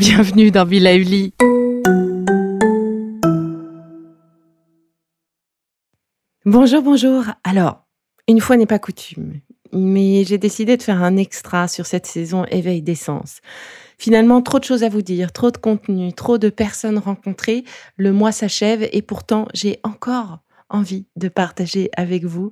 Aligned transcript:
Bienvenue 0.00 0.50
dans 0.50 0.64
Villa 0.64 0.96
Uli. 0.96 1.34
Bonjour, 6.46 6.80
bonjour. 6.80 7.24
Alors, 7.44 7.84
une 8.26 8.40
fois 8.40 8.56
n'est 8.56 8.64
pas 8.64 8.78
coutume, 8.78 9.40
mais 9.74 10.24
j'ai 10.24 10.38
décidé 10.38 10.78
de 10.78 10.82
faire 10.82 11.02
un 11.02 11.18
extra 11.18 11.68
sur 11.68 11.84
cette 11.84 12.06
saison 12.06 12.46
éveil 12.46 12.80
d'essence. 12.80 13.40
Finalement, 13.98 14.40
trop 14.40 14.58
de 14.58 14.64
choses 14.64 14.84
à 14.84 14.88
vous 14.88 15.02
dire, 15.02 15.32
trop 15.32 15.50
de 15.50 15.58
contenu, 15.58 16.14
trop 16.14 16.38
de 16.38 16.48
personnes 16.48 16.96
rencontrées. 16.96 17.64
Le 17.98 18.10
mois 18.10 18.32
s'achève 18.32 18.88
et 18.92 19.02
pourtant, 19.02 19.48
j'ai 19.52 19.80
encore 19.82 20.38
envie 20.70 21.04
de 21.16 21.28
partager 21.28 21.90
avec 21.94 22.24
vous 22.24 22.50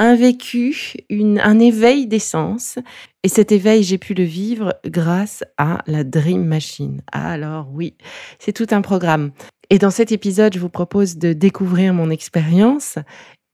un 0.00 0.16
vécu, 0.16 0.94
un 1.10 1.58
éveil 1.58 2.06
d'essence. 2.06 2.78
Et 3.22 3.28
cet 3.28 3.52
éveil, 3.52 3.82
j'ai 3.82 3.98
pu 3.98 4.14
le 4.14 4.24
vivre 4.24 4.74
grâce 4.86 5.44
à 5.58 5.82
la 5.86 6.04
Dream 6.04 6.42
Machine. 6.44 7.02
alors 7.12 7.68
oui, 7.72 7.94
c'est 8.38 8.54
tout 8.54 8.66
un 8.70 8.80
programme. 8.80 9.30
Et 9.68 9.78
dans 9.78 9.90
cet 9.90 10.10
épisode, 10.10 10.54
je 10.54 10.58
vous 10.58 10.70
propose 10.70 11.16
de 11.16 11.34
découvrir 11.34 11.92
mon 11.92 12.08
expérience 12.10 12.98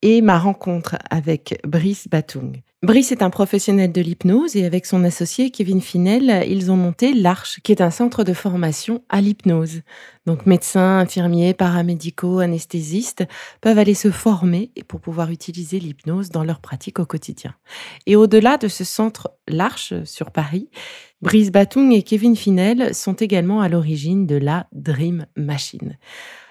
et 0.09 0.23
ma 0.23 0.39
rencontre 0.39 0.95
avec 1.11 1.59
Brice 1.67 2.07
Batung. 2.09 2.63
Brice 2.85 3.11
est 3.11 3.23
un 3.23 3.31
professionnel 3.31 3.91
de 3.91 4.01
l'hypnose 4.01 4.55
et 4.55 4.65
avec 4.65 4.87
son 4.87 5.03
associé 5.03 5.51
Kevin 5.51 5.81
Finel, 5.81 6.45
ils 6.49 6.71
ont 6.71 6.77
monté 6.77 7.13
l'Arche, 7.13 7.59
qui 7.65 7.73
est 7.73 7.81
un 7.81 7.91
centre 7.91 8.23
de 8.23 8.33
formation 8.33 9.03
à 9.09 9.21
l'hypnose. 9.21 9.81
Donc 10.25 10.47
médecins, 10.47 11.01
infirmiers, 11.01 11.55
paramédicaux, 11.55 12.39
anesthésistes 12.39 13.25
peuvent 13.61 13.81
aller 13.81 13.95
se 13.95 14.13
former 14.13 14.71
pour 14.87 15.01
pouvoir 15.01 15.33
utiliser 15.33 15.81
l'hypnose 15.81 16.31
dans 16.31 16.45
leur 16.45 16.61
pratique 16.61 17.01
au 17.01 17.07
quotidien. 17.07 17.57
Et 18.07 18.15
au-delà 18.15 18.59
de 18.59 18.69
ce 18.69 18.85
centre 18.85 19.33
l'Arche 19.49 19.93
sur 20.05 20.31
Paris, 20.31 20.71
Brice 21.21 21.51
Batung 21.51 21.93
et 21.93 22.05
Kevin 22.05 22.37
Finel 22.37 22.95
sont 22.95 23.15
également 23.15 23.61
à 23.61 23.69
l'origine 23.69 24.25
de 24.25 24.37
la 24.37 24.69
Dream 24.71 25.27
Machine. 25.35 25.99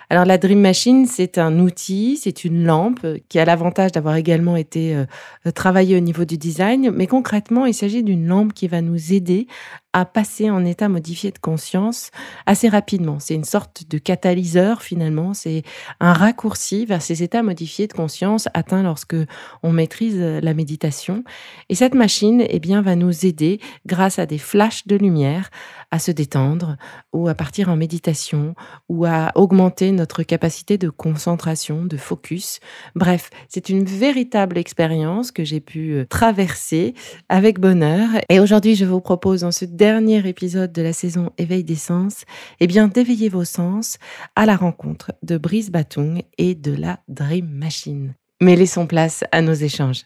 Alors 0.10 0.26
la 0.26 0.38
Dream 0.38 0.62
Machine, 0.62 1.06
c'est 1.06 1.38
un 1.38 1.60
outil, 1.60 2.18
c'est 2.22 2.46
une 2.46 2.64
lampe 2.66 3.06
qui 3.30 3.40
a 3.40 3.46
l'avantage 3.46 3.92
d'avoir 3.92 4.16
également 4.16 4.56
été 4.56 4.96
euh, 4.96 5.52
travaillée 5.52 5.98
au 5.98 6.00
niveau 6.00 6.26
du 6.26 6.38
design, 6.38 6.92
mais 6.92 7.08
concrètement, 7.08 7.66
il 7.66 7.74
s'agit 7.74 8.04
d'une 8.04 8.28
lampe 8.28 8.54
qui 8.54 8.68
va 8.68 8.82
nous 8.82 9.14
aider 9.14 9.48
à 9.96 10.04
passer 10.04 10.50
en 10.50 10.66
état 10.66 10.90
modifié 10.90 11.32
de 11.32 11.38
conscience 11.38 12.12
assez 12.46 12.68
rapidement. 12.68 13.18
C'est 13.22 13.34
une 13.34 13.46
sorte 13.46 13.86
de 13.90 13.98
catalyseur 13.98 14.82
finalement, 14.82 15.34
c'est 15.34 15.64
un 16.02 16.12
raccourci 16.12 16.86
vers 16.86 17.02
ces 17.02 17.24
états 17.24 17.44
modifiés 17.44 17.88
de 17.88 17.94
conscience 17.94 18.50
atteints 18.54 18.84
lorsque 18.84 19.16
on 19.64 19.72
maîtrise 19.72 20.20
la 20.20 20.54
méditation. 20.54 21.24
Et 21.70 21.76
cette 21.76 21.96
machine, 21.96 22.44
eh 22.46 22.60
bien, 22.60 22.82
va 22.82 22.98
nous 22.98 23.26
aider 23.26 23.62
grâce 23.86 24.20
à 24.20 24.26
des 24.26 24.38
flashs 24.38 24.86
de 24.86 24.98
lumière 24.98 25.50
à 25.92 26.00
se 26.00 26.12
détendre 26.12 26.76
ou 27.14 27.30
à 27.30 27.34
partir 27.34 27.70
en 27.70 27.78
méditation 27.78 28.54
ou 28.90 29.06
à 29.06 29.32
augmenter 29.36 29.94
notre 29.94 30.24
capacité 30.24 30.78
de 30.78 30.90
concentration, 30.90 31.86
de 31.86 31.96
focus. 31.96 32.60
Bref, 32.96 33.30
c'est 33.48 33.70
une 33.70 33.86
véritable 33.86 34.58
expérience 34.58 35.32
que 35.32 35.46
j'ai 35.46 35.62
pu 35.62 35.94
euh, 35.94 36.06
traverser 36.06 36.96
avec 37.30 37.62
bonheur. 37.62 38.10
Et 38.28 38.42
aujourd'hui, 38.42 38.76
je 38.76 38.84
vous 38.84 39.00
propose 39.00 39.42
dans 39.42 39.52
ce 39.52 39.64
dernier 39.64 39.85
épisode 39.86 40.72
de 40.72 40.82
la 40.82 40.94
saison 40.94 41.32
Éveil 41.38 41.64
des 41.64 41.76
sens, 41.76 42.26
eh 42.60 42.68
bien, 42.68 42.88
d'éveiller 42.88 43.30
vos 43.30 43.46
sens 43.46 43.98
à 44.36 44.46
la 44.46 44.56
rencontre 44.56 45.12
de 45.24 45.38
Brice 45.38 45.70
Batung 45.70 46.24
et 46.38 46.56
de 46.56 46.76
la 46.76 47.00
Dream 47.08 47.48
Machine. 47.48 48.16
Mais 48.42 48.56
laissons 48.56 48.88
place 48.88 49.24
à 49.32 49.42
nos 49.42 49.54
échanges. 49.54 50.04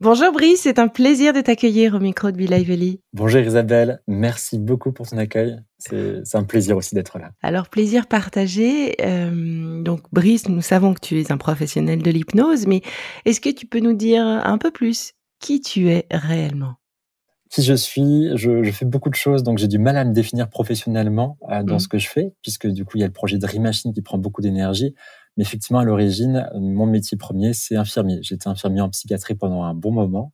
Bonjour 0.00 0.32
Brice, 0.32 0.62
c'est 0.62 0.80
un 0.80 0.88
plaisir 0.88 1.32
de 1.32 1.40
t'accueillir 1.40 1.94
au 1.94 2.00
micro 2.00 2.32
de 2.32 2.36
Veli. 2.36 3.00
Bonjour 3.12 3.40
Isabelle, 3.40 4.02
merci 4.08 4.58
beaucoup 4.58 4.90
pour 4.90 5.08
ton 5.08 5.18
accueil. 5.18 5.56
C'est 5.78 6.34
un 6.34 6.42
plaisir 6.42 6.76
aussi 6.76 6.96
d'être 6.96 7.18
là. 7.18 7.30
Alors 7.42 7.68
plaisir 7.68 8.08
partagé. 8.08 8.96
Euh, 9.00 9.82
donc 9.82 10.00
Brice, 10.12 10.48
nous 10.48 10.62
savons 10.62 10.94
que 10.94 11.00
tu 11.00 11.20
es 11.20 11.30
un 11.30 11.38
professionnel 11.38 12.02
de 12.02 12.10
l'hypnose, 12.10 12.66
mais 12.66 12.82
est-ce 13.24 13.40
que 13.40 13.50
tu 13.50 13.66
peux 13.66 13.78
nous 13.78 13.94
dire 13.94 14.24
un 14.24 14.58
peu 14.58 14.72
plus 14.72 15.12
qui 15.38 15.60
tu 15.60 15.88
es 15.88 16.06
réellement? 16.10 16.74
Qui 17.54 17.62
je 17.62 17.74
suis. 17.74 18.36
Je, 18.36 18.64
je, 18.64 18.70
fais 18.72 18.84
beaucoup 18.84 19.10
de 19.10 19.14
choses, 19.14 19.44
donc 19.44 19.58
j'ai 19.58 19.68
du 19.68 19.78
mal 19.78 19.96
à 19.96 20.04
me 20.04 20.12
définir 20.12 20.50
professionnellement 20.50 21.38
euh, 21.50 21.62
dans 21.62 21.76
mmh. 21.76 21.80
ce 21.80 21.88
que 21.88 21.98
je 21.98 22.08
fais, 22.08 22.34
puisque 22.42 22.66
du 22.66 22.84
coup, 22.84 22.96
il 22.96 23.00
y 23.00 23.04
a 23.04 23.06
le 23.06 23.12
projet 23.12 23.38
Dream 23.38 23.62
Machine 23.62 23.92
qui 23.92 24.02
prend 24.02 24.18
beaucoup 24.18 24.42
d'énergie. 24.42 24.94
Mais 25.36 25.42
effectivement, 25.42 25.78
à 25.78 25.84
l'origine, 25.84 26.48
mon 26.54 26.86
métier 26.86 27.16
premier, 27.16 27.54
c'est 27.54 27.76
infirmier. 27.76 28.18
J'étais 28.22 28.48
infirmier 28.48 28.80
en 28.80 28.90
psychiatrie 28.90 29.36
pendant 29.36 29.62
un 29.62 29.74
bon 29.74 29.92
moment, 29.92 30.32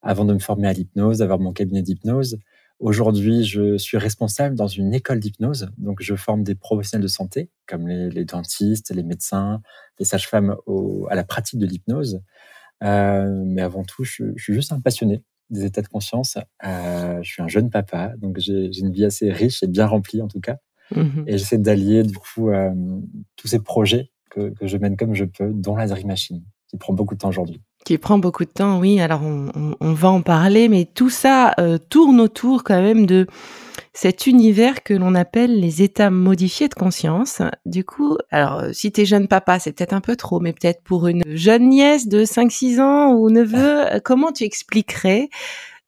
avant 0.00 0.24
de 0.24 0.32
me 0.32 0.38
former 0.38 0.68
à 0.68 0.72
l'hypnose, 0.72 1.18
d'avoir 1.18 1.38
mon 1.38 1.52
cabinet 1.52 1.82
d'hypnose. 1.82 2.38
Aujourd'hui, 2.78 3.44
je 3.44 3.76
suis 3.76 3.98
responsable 3.98 4.56
dans 4.56 4.66
une 4.66 4.94
école 4.94 5.20
d'hypnose, 5.20 5.70
donc 5.76 6.02
je 6.02 6.16
forme 6.16 6.42
des 6.42 6.54
professionnels 6.54 7.02
de 7.02 7.08
santé, 7.08 7.50
comme 7.66 7.86
les, 7.86 8.08
les 8.08 8.24
dentistes, 8.24 8.90
les 8.94 9.02
médecins, 9.02 9.60
les 9.98 10.04
sages-femmes 10.06 10.56
à 11.08 11.14
la 11.14 11.24
pratique 11.24 11.60
de 11.60 11.66
l'hypnose. 11.66 12.22
Euh, 12.82 13.42
mais 13.46 13.62
avant 13.62 13.84
tout, 13.84 14.04
je, 14.04 14.24
je, 14.34 14.42
suis 14.42 14.54
juste 14.54 14.72
un 14.72 14.80
passionné 14.80 15.22
des 15.52 15.64
états 15.64 15.82
de 15.82 15.88
conscience. 15.88 16.38
Euh, 16.64 17.22
je 17.22 17.30
suis 17.30 17.42
un 17.42 17.48
jeune 17.48 17.70
papa, 17.70 18.12
donc 18.18 18.38
j'ai 18.38 18.70
une 18.78 18.90
vie 18.90 19.04
assez 19.04 19.30
riche 19.30 19.62
et 19.62 19.66
bien 19.66 19.86
remplie 19.86 20.22
en 20.22 20.28
tout 20.28 20.40
cas. 20.40 20.56
Mmh 20.94 21.24
et 21.26 21.38
j'essaie 21.38 21.58
d'allier 21.58 22.02
du 22.02 22.16
coup 22.18 22.50
euh, 22.50 22.70
tous 23.36 23.48
ces 23.48 23.60
projets 23.60 24.10
que, 24.30 24.50
que, 24.50 24.66
je 24.66 24.76
mène 24.76 24.96
comme 24.96 25.14
je 25.14 25.24
peux, 25.24 25.50
dont 25.52 25.76
la 25.76 25.86
Dream 25.86 26.08
Machine, 26.08 26.42
qui 26.68 26.76
prend 26.76 26.92
beaucoup 26.92 27.14
de 27.14 27.20
temps 27.20 27.28
aujourd'hui. 27.28 27.62
Qui 27.84 27.98
prend 27.98 28.18
beaucoup 28.18 28.44
de 28.44 28.50
temps, 28.50 28.78
oui. 28.78 29.00
Alors 29.00 29.22
on, 29.22 29.74
on, 29.80 29.92
va 29.92 30.08
en 30.08 30.22
parler, 30.22 30.68
mais 30.68 30.84
tout 30.84 31.10
ça 31.10 31.52
euh, 31.58 31.78
tourne 31.78 32.20
autour 32.20 32.62
quand 32.62 32.80
même 32.80 33.06
de 33.06 33.26
cet 33.92 34.26
univers 34.26 34.82
que 34.82 34.94
l'on 34.94 35.14
appelle 35.14 35.60
les 35.60 35.82
états 35.82 36.10
modifiés 36.10 36.68
de 36.68 36.74
conscience. 36.74 37.42
Du 37.66 37.84
coup, 37.84 38.16
alors 38.30 38.60
euh, 38.60 38.72
si 38.72 38.92
t'es 38.92 39.04
jeune 39.04 39.28
papa, 39.28 39.58
c'est 39.58 39.72
peut-être 39.72 39.92
un 39.92 40.00
peu 40.00 40.16
trop, 40.16 40.40
mais 40.40 40.52
peut-être 40.52 40.82
pour 40.82 41.08
une 41.08 41.22
jeune 41.26 41.68
nièce 41.68 42.08
de 42.08 42.24
5-6 42.24 42.80
ans 42.80 43.12
ou 43.14 43.30
neveu, 43.30 43.94
euh, 43.94 44.00
comment 44.02 44.32
tu 44.32 44.44
expliquerais 44.44 45.28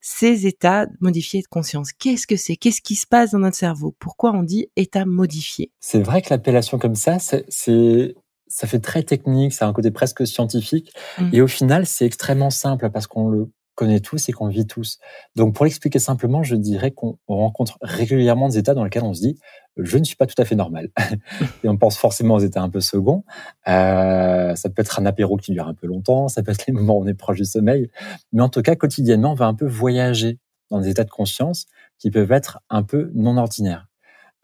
ces 0.00 0.46
états 0.46 0.86
modifiés 1.00 1.40
de 1.40 1.46
conscience? 1.46 1.92
Qu'est-ce 1.92 2.26
que 2.26 2.36
c'est? 2.36 2.56
Qu'est-ce 2.56 2.82
qui 2.82 2.94
se 2.94 3.06
passe 3.06 3.30
dans 3.30 3.38
notre 3.38 3.56
cerveau? 3.56 3.94
Pourquoi 3.98 4.32
on 4.32 4.42
dit 4.42 4.68
état 4.76 5.06
modifié? 5.06 5.70
C'est 5.80 6.02
vrai 6.02 6.20
que 6.20 6.28
l'appellation 6.30 6.78
comme 6.78 6.94
ça, 6.94 7.18
c'est 7.20 8.14
ça 8.46 8.66
fait 8.66 8.80
très 8.80 9.02
technique, 9.02 9.52
ça 9.52 9.66
a 9.66 9.68
un 9.68 9.72
côté 9.72 9.90
presque 9.90 10.26
scientifique. 10.26 10.92
Mmh. 11.18 11.30
Et 11.32 11.40
au 11.40 11.46
final, 11.46 11.86
c'est 11.86 12.06
extrêmement 12.06 12.50
simple 12.50 12.90
parce 12.90 13.06
qu'on 13.06 13.28
le 13.28 13.50
connaît 13.74 14.00
tous 14.00 14.28
et 14.28 14.32
qu'on 14.32 14.48
vit 14.48 14.66
tous. 14.66 14.98
Donc, 15.34 15.54
pour 15.54 15.64
l'expliquer 15.64 15.98
simplement, 15.98 16.42
je 16.42 16.54
dirais 16.56 16.92
qu'on 16.92 17.18
rencontre 17.26 17.78
régulièrement 17.82 18.48
des 18.48 18.58
états 18.58 18.74
dans 18.74 18.84
lesquels 18.84 19.02
on 19.02 19.14
se 19.14 19.20
dit 19.20 19.38
je 19.76 19.98
ne 19.98 20.04
suis 20.04 20.16
pas 20.16 20.26
tout 20.26 20.40
à 20.40 20.44
fait 20.44 20.54
normal. 20.54 20.90
et 21.64 21.68
on 21.68 21.76
pense 21.76 21.96
forcément 21.96 22.34
aux 22.34 22.40
états 22.40 22.62
un 22.62 22.70
peu 22.70 22.80
seconds. 22.80 23.24
Euh, 23.66 24.54
ça 24.54 24.70
peut 24.70 24.82
être 24.82 25.00
un 25.00 25.06
apéro 25.06 25.36
qui 25.36 25.52
dure 25.52 25.66
un 25.66 25.74
peu 25.74 25.86
longtemps, 25.86 26.28
ça 26.28 26.42
peut 26.42 26.52
être 26.52 26.66
les 26.66 26.72
moments 26.72 26.98
où 26.98 27.02
on 27.02 27.06
est 27.06 27.14
proche 27.14 27.38
du 27.38 27.44
sommeil. 27.44 27.90
Mais 28.32 28.42
en 28.42 28.48
tout 28.48 28.62
cas, 28.62 28.76
quotidiennement, 28.76 29.32
on 29.32 29.34
va 29.34 29.46
un 29.46 29.54
peu 29.54 29.66
voyager 29.66 30.38
dans 30.70 30.80
des 30.80 30.88
états 30.88 31.04
de 31.04 31.10
conscience 31.10 31.66
qui 31.98 32.10
peuvent 32.10 32.32
être 32.32 32.60
un 32.70 32.82
peu 32.82 33.10
non 33.14 33.36
ordinaires. 33.36 33.86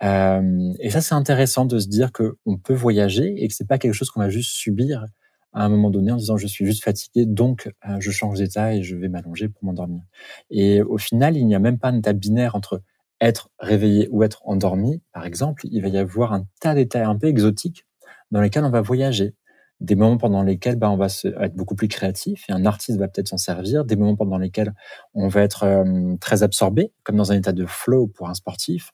Euh, 0.03 0.73
et 0.81 0.91
ça, 0.91 1.01
c'est 1.01 1.15
intéressant 1.15 1.67
de 1.67 1.79
se 1.79 1.89
dire 1.89 2.11
qu'on 2.13 2.57
peut 2.57 2.75
voyager 2.75 3.35
et 3.43 3.49
que 3.49 3.55
c'est 3.55 3.67
pas 3.67 3.79
quelque 3.79 3.93
chose 3.93 4.11
qu'on 4.11 4.21
va 4.21 4.31
juste 4.31 4.53
subir 4.53 5.05
à 5.53 5.65
un 5.65 5.69
moment 5.69 5.91
donné 5.91 6.13
en 6.13 6.17
disant 6.17 6.37
je 6.37 6.47
suis 6.47 6.65
juste 6.65 6.85
fatigué, 6.85 7.27
donc 7.27 7.71
euh, 7.89 7.97
je 7.99 8.11
change 8.11 8.39
d'état 8.39 8.75
et 8.75 8.83
je 8.83 8.97
vais 8.97 9.09
m'allonger 9.09 9.49
pour 9.49 9.65
m'endormir. 9.65 10.03
Et 10.51 10.83
au 10.83 10.99
final, 10.99 11.37
il 11.37 11.47
n'y 11.47 11.55
a 11.55 11.59
même 11.59 11.79
pas 11.79 11.89
un 11.89 11.99
état 11.99 12.13
binaire 12.13 12.55
entre 12.55 12.83
être 13.21 13.51
réveillé 13.59 14.09
ou 14.11 14.23
être 14.23 14.41
endormi, 14.47 15.03
par 15.13 15.27
exemple, 15.27 15.67
il 15.71 15.83
va 15.83 15.89
y 15.89 15.99
avoir 15.99 16.33
un 16.33 16.47
tas 16.61 16.75
d'états 16.75 17.07
un 17.07 17.17
peu 17.17 17.27
exotiques 17.27 17.85
dans 18.31 18.41
lesquels 18.41 18.65
on 18.65 18.71
va 18.71 18.81
voyager. 18.81 19.35
Des 19.81 19.95
moments 19.95 20.19
pendant 20.19 20.43
lesquels 20.43 20.77
bah, 20.77 20.91
on 20.91 20.97
va 20.97 21.07
être 21.07 21.55
beaucoup 21.55 21.75
plus 21.75 21.89
créatif 21.89 22.45
et 22.49 22.53
un 22.53 22.67
artiste 22.67 22.99
va 22.99 23.09
peut-être 23.09 23.29
s'en 23.29 23.39
servir. 23.39 23.85
Des 23.87 23.97
moments 23.97 24.17
pendant 24.17 24.37
lesquels 24.37 24.75
on 25.15 25.29
va 25.29 25.41
être 25.43 25.63
euh, 25.65 26.17
très 26.21 26.43
absorbé, 26.43 26.93
comme 27.03 27.17
dans 27.17 27.33
un 27.33 27.37
état 27.37 27.53
de 27.53 27.65
flow 27.65 28.07
pour 28.07 28.29
un 28.29 28.35
sportif. 28.35 28.93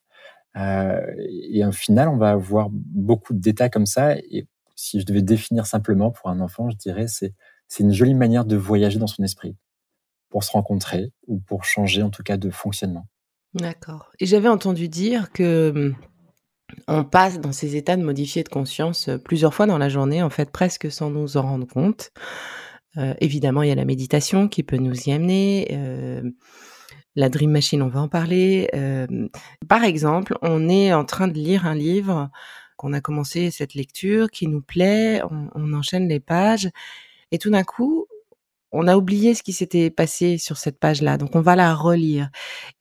Euh, 0.57 1.01
et 1.51 1.65
au 1.65 1.73
final, 1.73 2.09
on 2.09 2.17
va 2.17 2.31
avoir 2.31 2.69
beaucoup 2.71 3.35
d'états 3.35 3.69
comme 3.69 3.87
ça. 3.87 4.17
Et 4.17 4.47
si 4.75 5.01
je 5.01 5.07
devais 5.07 5.23
définir 5.23 5.67
simplement 5.67 6.11
pour 6.11 6.29
un 6.31 6.41
enfant, 6.41 6.71
je 6.71 6.77
dirais 6.77 7.07
c'est 7.09 7.35
c'est 7.69 7.83
une 7.83 7.93
jolie 7.93 8.15
manière 8.15 8.45
de 8.45 8.57
voyager 8.57 8.99
dans 8.99 9.07
son 9.07 9.25
esprit 9.25 9.57
pour 10.29 10.45
se 10.45 10.53
rencontrer 10.53 11.13
ou 11.27 11.39
pour 11.39 11.65
changer 11.65 12.03
en 12.03 12.11
tout 12.11 12.23
cas 12.23 12.37
de 12.37 12.51
fonctionnement. 12.51 13.07
D'accord. 13.55 14.13
Et 14.21 14.27
j'avais 14.27 14.49
entendu 14.49 14.89
dire 14.89 15.33
que 15.33 15.73
hum, 15.75 15.97
on 16.89 17.05
passe 17.05 17.41
dans 17.41 17.53
ces 17.53 17.77
états 17.77 17.97
de 17.97 18.03
modifié 18.03 18.43
de 18.43 18.49
conscience 18.49 19.09
euh, 19.09 19.19
plusieurs 19.19 19.55
fois 19.55 19.67
dans 19.67 19.79
la 19.79 19.89
journée, 19.89 20.23
en 20.23 20.31
fait, 20.31 20.51
presque 20.51 20.91
sans 20.91 21.11
nous 21.11 21.37
en 21.37 21.43
rendre 21.43 21.67
compte. 21.67 22.11
Euh, 22.97 23.15
évidemment, 23.21 23.63
il 23.63 23.69
y 23.69 23.73
a 23.73 23.77
la 23.77 23.85
méditation 23.85 24.49
qui 24.49 24.63
peut 24.63 24.77
nous 24.77 25.09
y 25.09 25.13
amener. 25.13 25.69
La 27.17 27.29
Dream 27.29 27.51
Machine, 27.51 27.83
on 27.83 27.89
va 27.89 28.01
en 28.01 28.09
parler. 28.09 28.69
par 29.69 29.85
exemple, 29.85 30.39
on 30.43 30.69
est 30.69 30.93
en 30.93 31.05
train 31.05 31.29
de 31.29 31.35
lire 31.35 31.67
un 31.67 31.75
livre, 31.75 32.31
qu'on 32.77 32.93
a 32.93 33.01
commencé 33.01 33.51
cette 33.51 33.75
lecture, 33.75 34.31
qui 34.31 34.47
nous 34.47 34.61
plaît, 34.61 35.23
on 35.55 35.73
enchaîne 35.73 36.09
les 36.09 36.21
pages, 36.21 36.69
et 37.33 37.39
tout 37.39 37.51
d'un 37.51 37.65
coup, 37.65 38.07
on 38.73 38.89
a 38.89 38.97
oublié 38.97 39.35
ce 39.35 39.43
qui 39.43 39.53
s'était 39.53 39.91
passé 39.91 40.39
sur 40.39 40.59
cette 40.59 40.79
page-là, 40.79 41.17
donc 41.17 41.35
on 41.35 41.41
va 41.41 41.57
la 41.57 41.75
relire. 41.75 42.31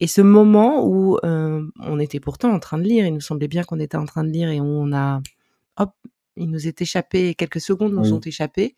Et 0.00 0.06
ce 0.06 0.20
moment 0.20 0.86
où 0.86 1.18
euh, 1.24 1.62
on 1.80 1.98
était 1.98 2.20
pourtant 2.20 2.52
en 2.52 2.58
train 2.58 2.78
de 2.78 2.82
lire, 2.82 3.06
il 3.06 3.14
nous 3.14 3.20
semblait 3.20 3.48
bien 3.48 3.64
qu'on 3.64 3.80
était 3.80 3.96
en 3.96 4.04
train 4.04 4.24
de 4.24 4.28
lire 4.28 4.50
et 4.50 4.60
où 4.60 4.66
on 4.66 4.92
a, 4.92 5.22
hop, 5.78 5.92
il 6.36 6.50
nous 6.50 6.66
est 6.68 6.82
échappé, 6.82 7.34
quelques 7.34 7.60
secondes 7.60 7.94
nous 7.94 8.12
ont 8.12 8.20
échappé. 8.20 8.74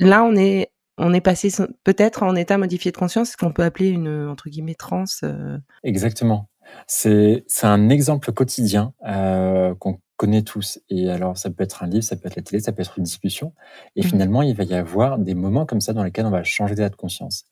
Là, 0.00 0.24
on 0.24 0.34
est, 0.34 0.71
on 0.98 1.12
est 1.14 1.20
passé 1.20 1.48
peut-être 1.84 2.22
en 2.22 2.34
état 2.34 2.58
modifié 2.58 2.92
de 2.92 2.96
conscience, 2.96 3.30
ce 3.30 3.36
qu'on 3.36 3.52
peut 3.52 3.62
appeler 3.62 3.88
une 3.88 4.28
entre 4.28 4.48
guillemets 4.48 4.74
transe. 4.74 5.20
Euh. 5.24 5.58
Exactement. 5.82 6.48
C'est 6.86 7.44
c'est 7.48 7.66
un 7.66 7.88
exemple 7.88 8.32
quotidien 8.32 8.94
euh, 9.06 9.74
qu'on 9.74 9.98
connaît 10.22 10.42
tous. 10.42 10.78
Et 10.88 11.10
alors, 11.10 11.36
ça 11.36 11.50
peut 11.50 11.64
être 11.64 11.82
un 11.82 11.88
livre, 11.88 12.04
ça 12.04 12.14
peut 12.14 12.28
être 12.28 12.36
la 12.36 12.42
télé, 12.42 12.62
ça 12.62 12.70
peut 12.70 12.82
être 12.82 12.96
une 12.96 13.02
discussion. 13.02 13.54
Et 13.96 14.02
mmh. 14.02 14.04
finalement, 14.04 14.42
il 14.42 14.54
va 14.54 14.62
y 14.62 14.74
avoir 14.74 15.18
des 15.18 15.34
moments 15.34 15.66
comme 15.66 15.80
ça 15.80 15.92
dans 15.92 16.04
lesquels 16.04 16.26
on 16.26 16.30
va 16.30 16.44
changer 16.44 16.76
d'état 16.76 16.90
de 16.90 16.94
conscience. 16.94 17.46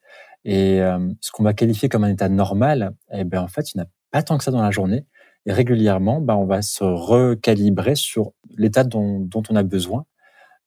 Et 0.44 0.80
euh, 0.80 0.98
ce 1.20 1.32
qu'on 1.32 1.42
va 1.42 1.52
qualifier 1.52 1.88
comme 1.88 2.04
un 2.04 2.10
état 2.10 2.28
normal, 2.28 2.94
eh 3.12 3.24
ben, 3.24 3.42
en 3.42 3.48
fait, 3.48 3.74
il 3.74 3.78
n'y 3.78 3.82
a 3.82 3.88
pas 4.12 4.22
tant 4.22 4.38
que 4.38 4.44
ça 4.44 4.52
dans 4.52 4.62
la 4.62 4.70
journée. 4.70 5.04
Et 5.46 5.52
régulièrement, 5.52 6.20
bah, 6.20 6.36
on 6.36 6.46
va 6.46 6.62
se 6.62 6.84
recalibrer 6.84 7.96
sur 7.96 8.32
l'état 8.56 8.84
dont, 8.84 9.18
dont, 9.18 9.42
on 9.50 9.56
a 9.56 9.62
besoin. 9.62 10.06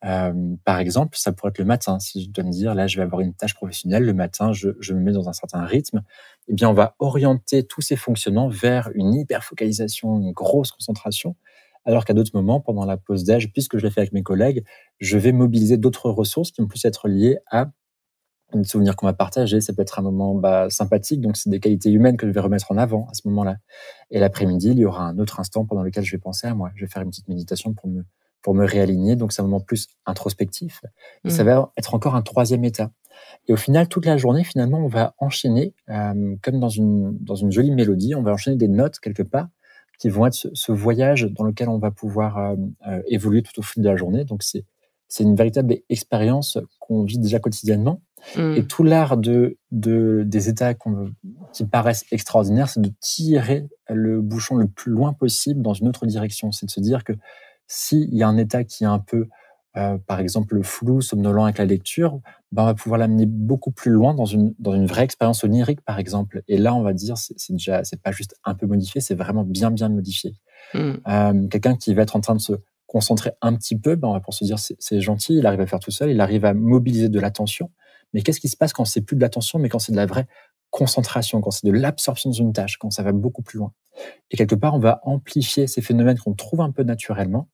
Euh, 0.06 0.34
par 0.66 0.80
exemple, 0.80 1.18
ça 1.18 1.32
pourrait 1.32 1.50
être 1.50 1.60
le 1.60 1.66
matin. 1.66 2.00
Si 2.00 2.26
je 2.26 2.30
dois 2.30 2.44
me 2.44 2.52
dire, 2.52 2.76
là, 2.76 2.88
je 2.88 2.98
vais 2.98 3.04
avoir 3.04 3.22
une 3.22 3.34
tâche 3.34 3.54
professionnelle, 3.54 4.04
le 4.04 4.14
matin, 4.14 4.52
je, 4.52 4.70
je 4.80 4.94
me 4.94 5.00
mets 5.00 5.14
dans 5.14 5.30
un 5.30 5.34
certain 5.34 5.64
rythme, 5.64 6.04
eh 6.50 6.54
bien, 6.54 6.70
on 6.70 6.74
va 6.74 6.96
orienter 7.00 7.64
tous 7.64 7.82
ces 7.82 7.96
fonctionnements 7.96 8.50
vers 8.50 8.90
une 8.96 9.14
hyper 9.14 9.44
focalisation, 9.44 10.20
une 10.20 10.34
grosse 10.34 10.72
concentration 10.72 11.36
alors 11.86 12.06
qu'à 12.06 12.14
d'autres 12.14 12.32
moments, 12.34 12.62
pendant 12.62 12.86
la 12.86 12.98
pause 12.98 13.24
d'âge, 13.24 13.52
puisque 13.52 13.78
je 13.78 13.84
l'ai 13.84 13.92
fait 13.92 14.02
avec 14.02 14.14
mes 14.14 14.24
collègues, 14.24 14.64
je 15.00 15.18
vais 15.18 15.32
mobiliser 15.32 15.78
d'autres 15.78 16.10
ressources 16.10 16.52
qui 16.52 16.62
vont 16.62 16.68
plus 16.68 16.84
être 16.86 17.08
liées 17.08 17.38
à 17.52 17.72
un 18.54 18.64
souvenir 18.64 18.96
qu'on 18.96 19.08
va 19.08 19.14
partager. 19.14 19.62
Ça 19.62 19.74
peut 19.74 19.82
être 19.82 20.00
un 20.00 20.04
moment 20.04 20.36
bah, 20.36 20.70
sympathique, 20.70 21.22
donc 21.22 21.38
c'est 21.38 21.50
des 21.50 21.60
qualités 21.60 21.92
humaines 21.92 22.18
que 22.18 22.28
je 22.28 22.32
vais 22.32 22.40
remettre 22.40 22.72
en 22.72 22.78
avant 22.78 23.08
à 23.10 23.14
ce 23.14 23.28
moment-là. 23.28 23.58
Et 24.12 24.20
l'après-midi, 24.20 24.70
il 24.72 24.80
y 24.80 24.86
aura 24.86 25.06
un 25.06 25.18
autre 25.20 25.40
instant 25.40 25.66
pendant 25.66 25.84
lequel 25.84 26.04
je 26.06 26.12
vais 26.12 26.20
penser 26.20 26.48
à 26.48 26.54
moi. 26.54 26.72
Je 26.76 26.86
vais 26.86 26.92
faire 26.92 27.02
une 27.02 27.10
petite 27.10 27.28
méditation 27.28 27.74
pour 27.74 27.90
me 27.90 28.04
pour 28.44 28.54
me 28.54 28.66
réaligner. 28.66 29.16
Donc 29.16 29.32
c'est 29.34 29.42
un 29.42 29.46
moment 29.46 29.62
plus 29.62 29.88
introspectif. 30.06 30.82
Et 31.26 31.32
ça 31.32 31.44
va 31.44 31.72
être 31.78 31.96
encore 31.96 32.16
un 32.16 32.22
troisième 32.22 32.64
état. 32.64 32.92
Et 33.48 33.54
au 33.54 33.58
final, 33.58 33.88
toute 33.88 34.06
la 34.06 34.18
journée, 34.18 34.44
finalement, 34.44 34.80
on 34.80 34.88
va 34.88 35.16
enchaîner, 35.18 35.74
euh, 35.90 36.36
comme 36.42 36.60
dans 36.60 36.70
une, 36.70 37.18
dans 37.20 37.36
une 37.36 37.52
jolie 37.52 37.72
mélodie, 37.72 38.16
on 38.16 38.22
va 38.22 38.32
enchaîner 38.32 38.58
des 38.58 38.68
notes 38.68 39.00
quelque 39.00 39.24
part 39.24 39.48
qui 40.00 40.10
vont 40.10 40.26
être 40.26 40.50
ce, 40.54 40.72
voyage 40.72 41.28
dans 41.32 41.44
lequel 41.44 41.70
on 41.70 41.78
va 41.78 41.92
pouvoir 41.92 42.38
euh, 42.38 42.56
euh, 42.88 43.02
évoluer 43.08 43.42
tout 43.42 43.58
au 43.60 43.64
fil 43.64 43.84
de 43.84 43.90
la 43.90 43.96
journée. 43.96 44.26
Donc 44.26 44.44
c'est 44.44 44.66
c'est 45.10 45.24
une 45.24 45.36
véritable 45.36 45.76
expérience 45.90 46.58
qu'on 46.80 47.04
vit 47.04 47.20
déjà 47.20 47.38
quotidiennement. 47.38 48.02
Mmh. 48.36 48.54
Et 48.56 48.66
tout 48.66 48.84
l'art 48.84 49.16
de, 49.16 49.60
de, 49.70 50.24
des 50.26 50.50
états 50.50 50.74
qui 50.74 51.66
paraissent 51.66 52.06
extraordinaires, 52.12 52.68
c'est 52.68 52.82
de 52.82 52.92
tirer 53.00 53.68
le 53.90 54.22
bouchon 54.22 54.56
le 54.56 54.68
plus 54.68 54.92
loin 54.92 55.14
possible 55.14 55.62
dans 55.62 55.76
une 55.76 55.88
autre 55.88 56.08
direction. 56.08 56.52
C'est 56.52 56.66
de 56.66 56.72
se 56.72 56.80
dire 56.80 57.04
que 57.04 57.14
s'il 57.68 58.14
y 58.14 58.24
a 58.24 58.28
un 58.28 58.38
état 58.38 58.64
qui 58.64 58.84
est 58.84 58.88
un 58.88 59.00
peu 59.00 59.28
euh, 59.76 59.98
par 60.06 60.20
exemple, 60.20 60.56
le 60.56 60.64
flou, 60.64 61.02
somnolent 61.02 61.46
avec 61.46 61.58
la 61.58 61.66
lecture, 61.66 62.20
ben, 62.52 62.64
on 62.64 62.66
va 62.66 62.74
pouvoir 62.76 63.00
l'amener 63.00 63.26
beaucoup 63.26 63.72
plus 63.72 63.92
loin 63.92 64.14
dans 64.14 64.26
une, 64.26 64.54
dans 64.60 64.74
une 64.74 64.86
vraie 64.86 65.04
expérience 65.04 65.44
onirique, 65.44 65.82
par 65.82 65.98
exemple. 65.98 66.44
Et 66.48 66.58
là, 66.58 66.76
on 66.76 66.84
va 66.84 66.94
dire, 66.94 67.18
c'est 67.18 67.36
déjà, 67.50 67.84
c'est 67.84 68.02
pas 68.02 68.12
juste 68.12 68.36
un 68.44 68.54
peu 68.54 68.68
modifié, 68.68 69.02
c'est 69.02 69.16
vraiment 69.16 69.44
bien, 69.44 69.72
bien 69.72 69.90
modifié. 69.90 70.36
Mmh. 70.76 70.92
Euh, 71.08 71.48
Quelqu'un 71.48 71.76
qui 71.76 71.94
va 71.96 72.04
être 72.04 72.16
en 72.16 72.22
train 72.22 72.36
de 72.36 72.42
se 72.42 72.54
concentrer 72.86 73.32
un 73.42 73.56
petit 73.56 73.78
peu, 73.78 73.96
ben, 73.96 74.10
on 74.10 74.14
va 74.14 74.20
pour 74.20 74.36
se 74.36 74.44
dire, 74.44 74.60
c'est 74.60 75.02
gentil, 75.02 75.38
il 75.38 75.46
arrive 75.48 75.62
à 75.62 75.66
faire 75.66 75.80
tout 75.80 75.92
seul, 75.92 76.12
il 76.12 76.22
arrive 76.22 76.46
à 76.46 76.54
mobiliser 76.54 77.10
de 77.10 77.20
l'attention. 77.20 77.72
Mais 78.14 78.22
qu'est-ce 78.22 78.40
qui 78.40 78.50
se 78.50 78.58
passe 78.58 78.74
quand 78.74 78.86
c'est 78.86 79.02
plus 79.02 79.16
de 79.16 79.22
l'attention, 79.22 79.58
mais 79.58 79.70
quand 79.70 79.80
c'est 79.80 79.92
de 79.92 79.98
la 79.98 80.06
vraie 80.06 80.28
concentration, 80.74 81.40
quand 81.40 81.52
c'est 81.52 81.68
de 81.68 81.72
l'absorption 81.72 82.32
d'une 82.32 82.52
tâche, 82.52 82.78
quand 82.78 82.90
ça 82.90 83.04
va 83.04 83.12
beaucoup 83.12 83.44
plus 83.44 83.60
loin. 83.60 83.72
Et 84.32 84.38
quelque 84.38 84.56
part, 84.56 84.74
on 84.74 84.80
va 84.80 85.02
amplifier 85.04 85.68
ces 85.68 85.82
phénomènes 85.82 86.18
qu'on 86.18 86.34
trouve 86.34 86.62
un 86.62 86.72
peu 86.72 86.84
naturellement 86.84 87.48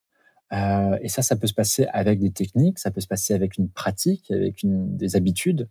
euh, 0.54 0.98
et 1.02 1.10
ça, 1.10 1.22
ça 1.22 1.36
peut 1.36 1.48
se 1.48 1.54
passer 1.54 1.86
avec 1.92 2.20
des 2.20 2.32
techniques, 2.32 2.80
ça 2.80 2.92
peut 2.92 3.02
se 3.02 3.08
passer 3.08 3.34
avec 3.34 3.58
une 3.58 3.70
pratique, 3.70 4.32
avec 4.32 4.62
des 4.64 5.16
habitudes. 5.16 5.70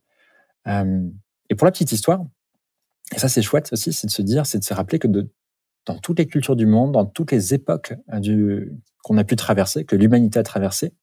Euh, 0.67 1.09
et 1.51 1.55
pour 1.55 1.65
la 1.65 1.73
petite 1.73 1.91
histoire, 1.93 2.25
et 3.15 3.19
ça 3.19 3.29
c'est 3.29 3.43
chouette 3.43 3.73
aussi, 3.73 3.93
c'est 3.93 4.07
de 4.07 4.13
se 4.13 4.23
dire, 4.23 4.47
c'est 4.47 4.59
de 4.59 4.65
se 4.65 4.75
rappeler 4.75 4.99
que 4.99 5.09
dans 5.09 5.99
toutes 5.99 6.19
les 6.19 6.27
cultures 6.27 6.57
du 6.57 6.67
monde, 6.67 6.93
dans 6.93 7.07
toutes 7.07 7.33
les 7.33 7.55
époques 7.55 7.95
euh, 8.13 8.67
qu'on 9.03 9.17
a 9.17 9.25
pu 9.25 9.35
traverser, 9.35 9.85
que 9.85 9.97
l'humanité 9.97 10.39
a 10.39 10.43
traversé, 10.43 10.95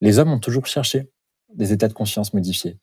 les 0.00 0.18
hommes 0.18 0.32
ont 0.32 0.40
toujours 0.40 0.66
cherché 0.66 1.10
des 1.54 1.72
états 1.72 1.88
de 1.88 1.92
conscience 1.92 2.34
modifiés. 2.34 2.78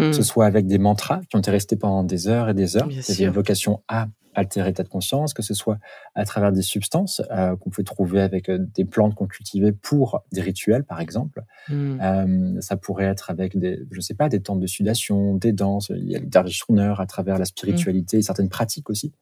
Que 0.00 0.12
ce 0.12 0.20
hmm. 0.20 0.24
soit 0.24 0.46
avec 0.46 0.66
des 0.66 0.78
mantras 0.78 1.20
qui 1.28 1.36
ont 1.36 1.40
été 1.40 1.50
restés 1.50 1.76
pendant 1.76 2.04
des 2.04 2.26
heures 2.26 2.48
et 2.48 2.54
des 2.54 2.76
heures, 2.76 2.88
c'est 3.02 3.22
une 3.22 3.30
vocation 3.30 3.82
à 3.88 4.08
altérer 4.34 4.72
de 4.72 4.82
conscience, 4.82 5.34
que 5.34 5.42
ce 5.42 5.54
soit 5.54 5.78
à 6.14 6.24
travers 6.24 6.52
des 6.52 6.62
substances 6.62 7.20
euh, 7.30 7.56
qu'on 7.56 7.70
peut 7.70 7.82
trouver 7.82 8.20
avec 8.20 8.48
euh, 8.48 8.58
des 8.60 8.84
plantes 8.84 9.14
qu'on 9.14 9.26
cultivait 9.26 9.72
pour 9.72 10.22
des 10.32 10.40
rituels, 10.40 10.84
par 10.84 11.00
exemple. 11.00 11.42
Hmm. 11.68 11.98
Euh, 12.00 12.60
ça 12.60 12.76
pourrait 12.76 13.06
être 13.06 13.30
avec 13.30 13.58
des, 13.58 13.80
je 13.90 14.00
sais 14.00 14.14
pas, 14.14 14.28
des 14.28 14.40
temps 14.40 14.56
de 14.56 14.66
sudation, 14.66 15.34
des 15.34 15.52
danses. 15.52 15.90
Il 15.94 16.10
y 16.10 16.16
a 16.16 16.20
le 16.20 16.50
Turner 16.50 16.94
à 16.98 17.06
travers 17.06 17.38
la 17.38 17.44
spiritualité 17.44 18.18
et 18.18 18.22
certaines 18.22 18.48
pratiques 18.48 18.88
aussi. 18.88 19.12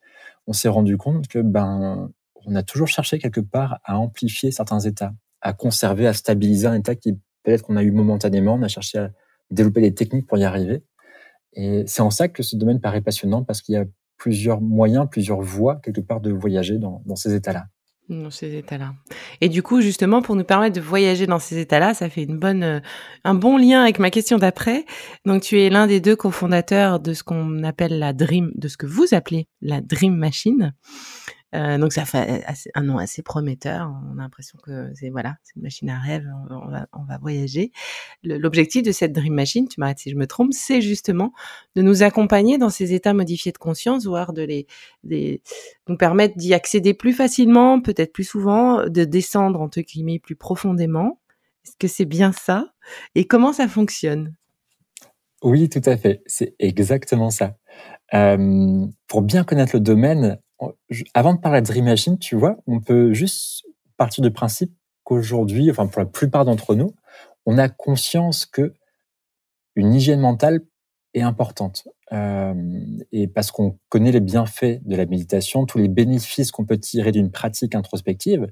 On 0.46 0.52
s'est 0.52 0.68
rendu 0.68 0.96
compte 0.96 1.26
que 1.28 1.40
ben, 1.40 2.10
on 2.46 2.54
a 2.54 2.62
toujours 2.62 2.88
cherché 2.88 3.18
quelque 3.18 3.40
part 3.40 3.80
à 3.84 3.98
amplifier 3.98 4.50
certains 4.50 4.80
états, 4.80 5.12
à 5.40 5.52
conserver, 5.52 6.06
à 6.06 6.12
stabiliser 6.12 6.66
un 6.66 6.74
état 6.74 6.94
qui 6.94 7.18
peut-être 7.42 7.62
qu'on 7.62 7.76
a 7.76 7.82
eu 7.82 7.90
momentanément. 7.90 8.54
On 8.54 8.62
a 8.62 8.68
cherché 8.68 8.98
à 8.98 9.10
développer 9.50 9.80
des 9.80 9.94
techniques 9.94 10.26
pour 10.26 10.38
y 10.38 10.44
arriver. 10.44 10.82
Et 11.54 11.84
c'est 11.86 12.02
en 12.02 12.10
ça 12.10 12.28
que 12.28 12.42
ce 12.42 12.56
domaine 12.56 12.80
paraît 12.80 13.00
passionnant 13.00 13.42
parce 13.42 13.62
qu'il 13.62 13.74
y 13.74 13.78
a 13.78 13.84
plusieurs 14.16 14.60
moyens, 14.60 15.06
plusieurs 15.10 15.40
voies 15.40 15.76
quelque 15.82 16.00
part 16.00 16.20
de 16.20 16.30
voyager 16.30 16.78
dans, 16.78 17.02
ces 17.16 17.34
états-là. 17.34 17.66
Dans 18.08 18.30
ces 18.30 18.56
états-là. 18.56 18.94
Et 19.40 19.48
du 19.48 19.62
coup, 19.62 19.80
justement, 19.80 20.22
pour 20.22 20.34
nous 20.34 20.44
permettre 20.44 20.76
de 20.76 20.80
voyager 20.80 21.26
dans 21.26 21.38
ces 21.38 21.58
états-là, 21.58 21.94
ça 21.94 22.08
fait 22.08 22.24
une 22.24 22.38
bonne, 22.38 22.62
euh, 22.62 22.80
un 23.24 23.34
bon 23.34 23.56
lien 23.56 23.82
avec 23.82 23.98
ma 23.98 24.10
question 24.10 24.38
d'après. 24.38 24.84
Donc, 25.24 25.42
tu 25.42 25.60
es 25.60 25.70
l'un 25.70 25.86
des 25.86 26.00
deux 26.00 26.16
cofondateurs 26.16 27.00
de 27.00 27.12
ce 27.12 27.22
qu'on 27.22 27.62
appelle 27.64 27.98
la 27.98 28.12
Dream, 28.12 28.50
de 28.54 28.68
ce 28.68 28.76
que 28.76 28.86
vous 28.86 29.06
appelez 29.12 29.46
la 29.60 29.80
Dream 29.80 30.16
Machine. 30.16 30.74
Euh, 31.54 31.78
donc 31.78 31.92
ça 31.92 32.04
fait 32.04 32.44
un 32.74 32.82
nom 32.82 32.98
assez 32.98 33.22
prometteur. 33.22 33.90
On 34.12 34.18
a 34.18 34.22
l'impression 34.22 34.58
que 34.62 34.90
c'est 34.94 35.08
voilà, 35.08 35.36
c'est 35.42 35.56
une 35.56 35.62
machine 35.62 35.88
à 35.90 35.98
rêve. 35.98 36.26
On, 36.50 37.04
va, 37.04 37.18
voyager. 37.18 37.72
L'objectif 38.22 38.82
de 38.82 38.92
cette 38.92 39.12
Dream 39.12 39.34
Machine, 39.34 39.66
tu 39.68 39.80
m'arrêtes 39.80 40.00
si 40.00 40.10
je 40.10 40.16
me 40.16 40.26
trompe, 40.26 40.52
c'est 40.52 40.80
justement 40.80 41.32
de 41.74 41.82
nous 41.82 42.02
accompagner 42.02 42.58
dans 42.58 42.70
ces 42.70 42.92
états 42.92 43.14
modifiés 43.14 43.52
de 43.52 43.58
conscience, 43.58 44.04
voire 44.04 44.32
de 44.32 44.42
les, 44.42 44.66
les 45.04 45.42
nous 45.88 45.96
permettre 45.96 46.36
d'y 46.36 46.52
accéder 46.52 46.92
plus 46.94 47.12
facilement, 47.12 47.80
peut-être 47.80 48.12
plus 48.12 48.24
souvent, 48.24 48.86
de 48.86 49.04
descendre 49.04 49.60
entre 49.60 49.80
guillemets 49.80 50.18
plus 50.18 50.36
profondément. 50.36 51.20
Est-ce 51.64 51.76
que 51.78 51.88
c'est 51.88 52.04
bien 52.04 52.32
ça? 52.32 52.72
Et 53.14 53.26
comment 53.26 53.52
ça 53.52 53.68
fonctionne? 53.68 54.34
Oui, 55.42 55.68
tout 55.68 55.82
à 55.84 55.96
fait. 55.96 56.22
C'est 56.26 56.54
exactement 56.58 57.30
ça. 57.30 57.56
Euh, 58.14 58.86
pour 59.06 59.22
bien 59.22 59.44
connaître 59.44 59.76
le 59.76 59.80
domaine, 59.80 60.38
avant 61.14 61.34
de 61.34 61.40
parler 61.40 61.60
de 61.60 61.66
Dream 61.66 62.18
tu 62.18 62.36
vois, 62.36 62.56
on 62.66 62.80
peut 62.80 63.12
juste 63.12 63.64
partir 63.96 64.22
du 64.22 64.30
principe 64.30 64.72
qu'aujourd'hui, 65.04 65.70
enfin 65.70 65.86
pour 65.86 66.00
la 66.00 66.06
plupart 66.06 66.44
d'entre 66.44 66.74
nous, 66.74 66.94
on 67.46 67.58
a 67.58 67.68
conscience 67.68 68.46
que 68.46 68.74
une 69.74 69.94
hygiène 69.94 70.20
mentale 70.20 70.60
est 71.14 71.22
importante. 71.22 71.88
Euh, 72.12 72.54
et 73.12 73.28
parce 73.28 73.50
qu'on 73.50 73.78
connaît 73.88 74.12
les 74.12 74.20
bienfaits 74.20 74.80
de 74.84 74.96
la 74.96 75.06
méditation, 75.06 75.66
tous 75.66 75.78
les 75.78 75.88
bénéfices 75.88 76.50
qu'on 76.50 76.64
peut 76.64 76.78
tirer 76.78 77.12
d'une 77.12 77.30
pratique 77.30 77.74
introspective. 77.74 78.46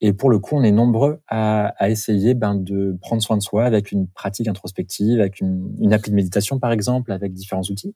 Et 0.00 0.12
pour 0.12 0.30
le 0.30 0.38
coup, 0.38 0.56
on 0.56 0.62
est 0.62 0.72
nombreux 0.72 1.20
à, 1.26 1.68
à 1.78 1.88
essayer 1.88 2.34
ben, 2.34 2.54
de 2.54 2.96
prendre 3.00 3.22
soin 3.22 3.36
de 3.36 3.42
soi 3.42 3.64
avec 3.64 3.92
une 3.92 4.08
pratique 4.08 4.48
introspective, 4.48 5.20
avec 5.20 5.40
une, 5.40 5.74
une 5.80 5.92
appli 5.92 6.10
de 6.10 6.16
méditation 6.16 6.58
par 6.58 6.72
exemple, 6.72 7.12
avec 7.12 7.32
différents 7.32 7.62
outils. 7.62 7.94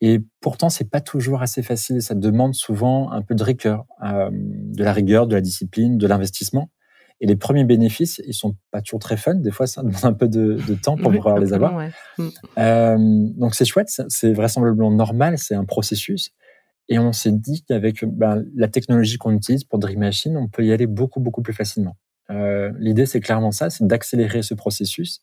Et 0.00 0.20
pourtant, 0.40 0.68
c'est 0.68 0.90
pas 0.90 1.00
toujours 1.00 1.42
assez 1.42 1.62
facile. 1.62 2.02
Ça 2.02 2.14
demande 2.14 2.54
souvent 2.54 3.10
un 3.12 3.22
peu 3.22 3.34
de 3.34 3.42
rigueur, 3.42 3.86
euh, 4.04 4.28
de 4.32 4.84
la 4.84 4.92
rigueur, 4.92 5.26
de 5.26 5.34
la 5.34 5.40
discipline, 5.40 5.96
de 5.96 6.06
l'investissement. 6.06 6.70
Et 7.20 7.26
les 7.26 7.36
premiers 7.36 7.64
bénéfices, 7.64 8.20
ils 8.26 8.34
sont 8.34 8.56
pas 8.70 8.82
toujours 8.82 9.00
très 9.00 9.16
fun. 9.16 9.36
Des 9.36 9.50
fois, 9.50 9.66
ça 9.66 9.82
demande 9.84 10.04
un 10.04 10.12
peu 10.12 10.28
de, 10.28 10.58
de 10.68 10.74
temps 10.74 10.96
pour 10.96 11.10
pouvoir 11.12 11.38
les 11.38 11.52
avoir. 11.52 11.80
Mm. 12.18 12.28
Euh, 12.58 12.96
donc 13.36 13.54
c'est 13.54 13.64
chouette, 13.64 13.88
c'est 14.08 14.32
vraisemblablement 14.32 14.90
normal, 14.90 15.38
c'est 15.38 15.54
un 15.54 15.64
processus. 15.64 16.32
Et 16.88 16.98
on 16.98 17.12
s'est 17.12 17.32
dit 17.32 17.64
qu'avec 17.66 18.04
ben, 18.04 18.44
la 18.54 18.68
technologie 18.68 19.16
qu'on 19.18 19.32
utilise 19.32 19.64
pour 19.64 19.78
Dream 19.78 20.00
Machine, 20.00 20.36
on 20.36 20.46
peut 20.46 20.64
y 20.64 20.72
aller 20.72 20.86
beaucoup 20.86 21.20
beaucoup 21.20 21.42
plus 21.42 21.54
facilement. 21.54 21.96
Euh, 22.30 22.70
L'idée, 22.78 23.06
c'est 23.06 23.20
clairement 23.20 23.50
ça, 23.50 23.70
c'est 23.70 23.86
d'accélérer 23.86 24.42
ce 24.42 24.54
processus 24.54 25.20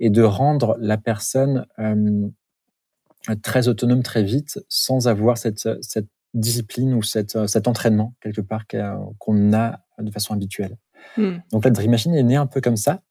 et 0.00 0.10
de 0.10 0.22
rendre 0.22 0.76
la 0.80 0.96
personne 0.96 1.66
euh, 1.78 2.28
très 3.42 3.68
autonome 3.68 4.02
très 4.02 4.22
vite, 4.22 4.58
sans 4.68 5.08
avoir 5.08 5.38
cette, 5.38 5.68
cette 5.80 6.08
discipline 6.34 6.94
ou 6.94 7.02
cette, 7.02 7.46
cet 7.46 7.68
entraînement 7.68 8.14
quelque 8.20 8.40
part 8.40 8.64
qu'on 9.18 9.52
a 9.52 9.80
de 9.98 10.10
façon 10.10 10.34
habituelle. 10.34 10.76
Hmm. 11.16 11.38
Donc 11.50 11.64
la 11.64 11.70
Dream 11.70 11.90
Machine 11.90 12.14
est 12.14 12.22
née 12.22 12.36
un 12.36 12.46
peu 12.46 12.60
comme 12.60 12.76
ça. 12.76 13.02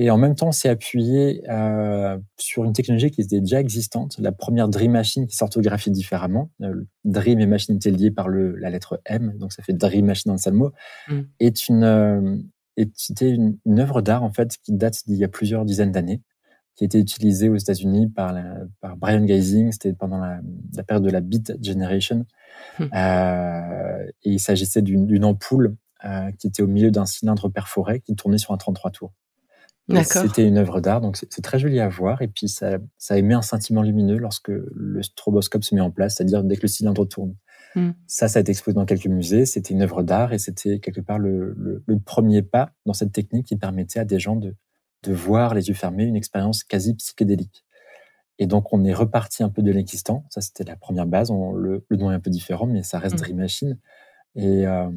Et 0.00 0.10
en 0.10 0.16
même 0.16 0.36
temps, 0.36 0.48
on 0.48 0.52
s'est 0.52 0.68
appuyé 0.68 1.42
euh, 1.50 2.16
sur 2.36 2.62
une 2.62 2.72
technologie 2.72 3.10
qui 3.10 3.20
était 3.20 3.40
déjà 3.40 3.60
existante. 3.60 4.16
La 4.20 4.30
première 4.30 4.68
Dream 4.68 4.92
Machine 4.92 5.26
qui 5.26 5.34
s'orthographie 5.34 5.90
différemment. 5.90 6.52
Euh, 6.62 6.84
Dream 7.04 7.40
et 7.40 7.46
Machine 7.46 7.74
étaient 7.74 7.90
liés 7.90 8.12
par 8.12 8.28
le, 8.28 8.54
la 8.54 8.70
lettre 8.70 9.00
M, 9.06 9.36
donc 9.38 9.52
ça 9.52 9.64
fait 9.64 9.72
Dream 9.72 10.06
Machine 10.06 10.30
en 10.30 10.38
seul 10.38 10.54
mot. 10.54 10.70
Hmm. 11.08 11.22
Est 11.40 11.68
euh, 11.70 12.36
une, 13.20 13.58
une 13.66 13.80
œuvre 13.80 14.00
d'art 14.00 14.22
en 14.22 14.32
fait 14.32 14.56
qui 14.58 14.72
date 14.72 15.02
d'il 15.08 15.16
y 15.16 15.24
a 15.24 15.28
plusieurs 15.28 15.64
dizaines 15.64 15.90
d'années, 15.90 16.22
qui 16.78 16.84
a 16.84 16.86
été 16.86 17.00
utilisée 17.00 17.48
aux 17.48 17.56
États-Unis 17.56 18.06
par, 18.06 18.32
par 18.80 18.96
Brian 18.96 19.24
Geising. 19.24 19.72
C'était 19.72 19.92
pendant 19.92 20.18
la, 20.18 20.40
la, 20.76 20.84
période 20.84 21.04
de 21.04 21.10
la 21.10 21.20
Beat 21.20 21.52
Generation. 21.60 22.24
Hmm. 22.78 22.84
Euh, 22.94 24.06
et 24.22 24.30
il 24.30 24.38
s'agissait 24.38 24.80
d'une 24.80 25.24
ampoule 25.24 25.74
euh, 26.04 26.30
qui 26.38 26.46
était 26.46 26.62
au 26.62 26.68
milieu 26.68 26.92
d'un 26.92 27.04
cylindre 27.04 27.48
perforé 27.48 27.98
qui 27.98 28.14
tournait 28.14 28.38
sur 28.38 28.54
un 28.54 28.58
33 28.58 28.92
tours. 28.92 29.12
C'était 30.04 30.46
une 30.46 30.58
œuvre 30.58 30.80
d'art, 30.80 31.00
donc 31.00 31.16
c'est 31.16 31.42
très 31.42 31.58
joli 31.58 31.80
à 31.80 31.88
voir. 31.88 32.22
Et 32.22 32.28
puis 32.28 32.48
ça, 32.48 32.78
ça 32.96 33.18
émet 33.18 33.34
un 33.34 33.42
scintillement 33.42 33.82
lumineux 33.82 34.18
lorsque 34.18 34.50
le 34.50 35.02
stroboscope 35.02 35.64
se 35.64 35.74
met 35.74 35.80
en 35.80 35.90
place, 35.90 36.14
c'est-à-dire 36.14 36.44
dès 36.44 36.56
que 36.56 36.62
le 36.62 36.68
cylindre 36.68 37.06
tourne. 37.06 37.34
Hmm. 37.74 37.90
Ça, 38.06 38.28
ça 38.28 38.38
a 38.38 38.42
été 38.42 38.52
exposé 38.52 38.76
dans 38.76 38.84
quelques 38.84 39.06
musées. 39.06 39.46
C'était 39.46 39.74
une 39.74 39.82
œuvre 39.82 40.04
d'art 40.04 40.32
et 40.32 40.38
c'était 40.38 40.78
quelque 40.78 41.00
part 41.00 41.18
le, 41.18 41.54
le, 41.58 41.82
le, 41.84 41.98
premier 41.98 42.42
pas 42.42 42.70
dans 42.86 42.92
cette 42.92 43.12
technique 43.12 43.46
qui 43.46 43.56
permettait 43.56 43.98
à 43.98 44.04
des 44.04 44.20
gens 44.20 44.36
de, 44.36 44.54
de 45.02 45.12
voir 45.12 45.54
les 45.54 45.68
yeux 45.68 45.74
fermés 45.74 46.04
une 46.04 46.16
expérience 46.16 46.64
quasi 46.64 46.94
psychédélique. 46.94 47.64
Et 48.38 48.46
donc, 48.46 48.72
on 48.72 48.84
est 48.84 48.94
reparti 48.94 49.42
un 49.42 49.48
peu 49.48 49.62
de 49.62 49.70
l'existant. 49.70 50.24
Ça, 50.30 50.40
c'était 50.40 50.64
la 50.64 50.76
première 50.76 51.06
base. 51.06 51.30
On, 51.30 51.52
le, 51.52 51.84
le, 51.88 51.96
nom 51.96 52.10
est 52.10 52.14
un 52.14 52.20
peu 52.20 52.30
différent, 52.30 52.66
mais 52.66 52.82
ça 52.82 52.98
reste 52.98 53.16
hmm. 53.16 53.18
Dream 53.18 53.36
Machine. 53.36 53.78
Et 54.36 54.66
euh, 54.66 54.88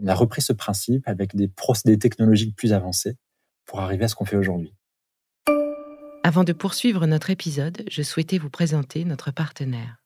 on 0.00 0.06
a 0.06 0.14
repris 0.14 0.42
ce 0.42 0.52
principe 0.52 1.06
avec 1.06 1.36
des 1.36 1.46
procédés 1.46 1.98
technologiques 1.98 2.56
plus 2.56 2.72
avancés 2.72 3.16
pour 3.66 3.80
arriver 3.80 4.04
à 4.04 4.08
ce 4.08 4.16
qu'on 4.16 4.24
fait 4.24 4.36
aujourd'hui. 4.36 4.74
Avant 6.24 6.44
de 6.44 6.52
poursuivre 6.52 7.06
notre 7.06 7.30
épisode, 7.30 7.84
je 7.88 8.02
souhaitais 8.02 8.38
vous 8.38 8.50
présenter 8.50 9.04
notre 9.04 9.30
partenaire. 9.30 10.01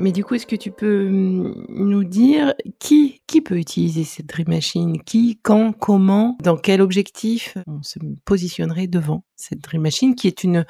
Mais 0.00 0.12
du 0.12 0.24
coup, 0.24 0.34
est-ce 0.34 0.46
que 0.46 0.56
tu 0.56 0.70
peux 0.70 1.06
hum, 1.06 1.66
nous 1.68 2.04
dire 2.04 2.54
qui, 2.78 3.22
qui 3.26 3.40
peut 3.40 3.58
utiliser 3.58 4.04
cette 4.04 4.26
Dream 4.26 4.48
Machine? 4.48 5.02
Qui, 5.02 5.38
quand, 5.42 5.72
comment, 5.72 6.36
dans 6.42 6.56
quel 6.56 6.80
objectif 6.80 7.56
on 7.66 7.82
se 7.82 7.98
positionnerait 8.24 8.86
devant 8.86 9.24
cette 9.36 9.60
Dream 9.60 9.82
Machine 9.82 10.14
qui 10.14 10.26
est 10.26 10.44
une, 10.44 10.64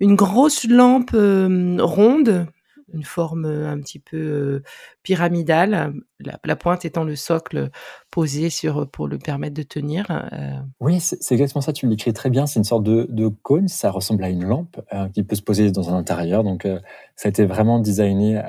une 0.00 0.14
grosse 0.14 0.66
lampe 0.66 1.10
euh, 1.14 1.76
ronde, 1.80 2.46
une 2.92 3.04
forme 3.04 3.44
euh, 3.44 3.70
un 3.70 3.78
petit 3.78 3.98
peu 3.98 4.16
euh, 4.16 4.62
pyramidale, 5.02 5.94
la, 6.44 6.56
pointe 6.56 6.84
étant 6.84 7.04
le 7.04 7.16
socle 7.16 7.70
posé 8.10 8.50
sur 8.50 8.88
pour 8.90 9.08
le 9.08 9.18
permettre 9.18 9.54
de 9.54 9.62
tenir. 9.62 10.06
Oui, 10.80 11.00
c'est 11.00 11.32
exactement 11.32 11.62
ça. 11.62 11.72
Tu 11.72 11.86
le 11.86 11.90
décris 11.90 12.12
très 12.12 12.28
bien. 12.28 12.46
C'est 12.46 12.60
une 12.60 12.64
sorte 12.64 12.82
de, 12.82 13.06
de, 13.08 13.28
cône. 13.28 13.68
Ça 13.68 13.90
ressemble 13.90 14.24
à 14.24 14.28
une 14.28 14.44
lampe 14.44 14.80
qui 15.14 15.22
peut 15.22 15.36
se 15.36 15.42
poser 15.42 15.70
dans 15.70 15.88
un 15.88 15.96
intérieur. 15.96 16.44
Donc, 16.44 16.68
ça 17.16 17.28
a 17.28 17.30
été 17.30 17.46
vraiment 17.46 17.78
designé. 17.78 18.42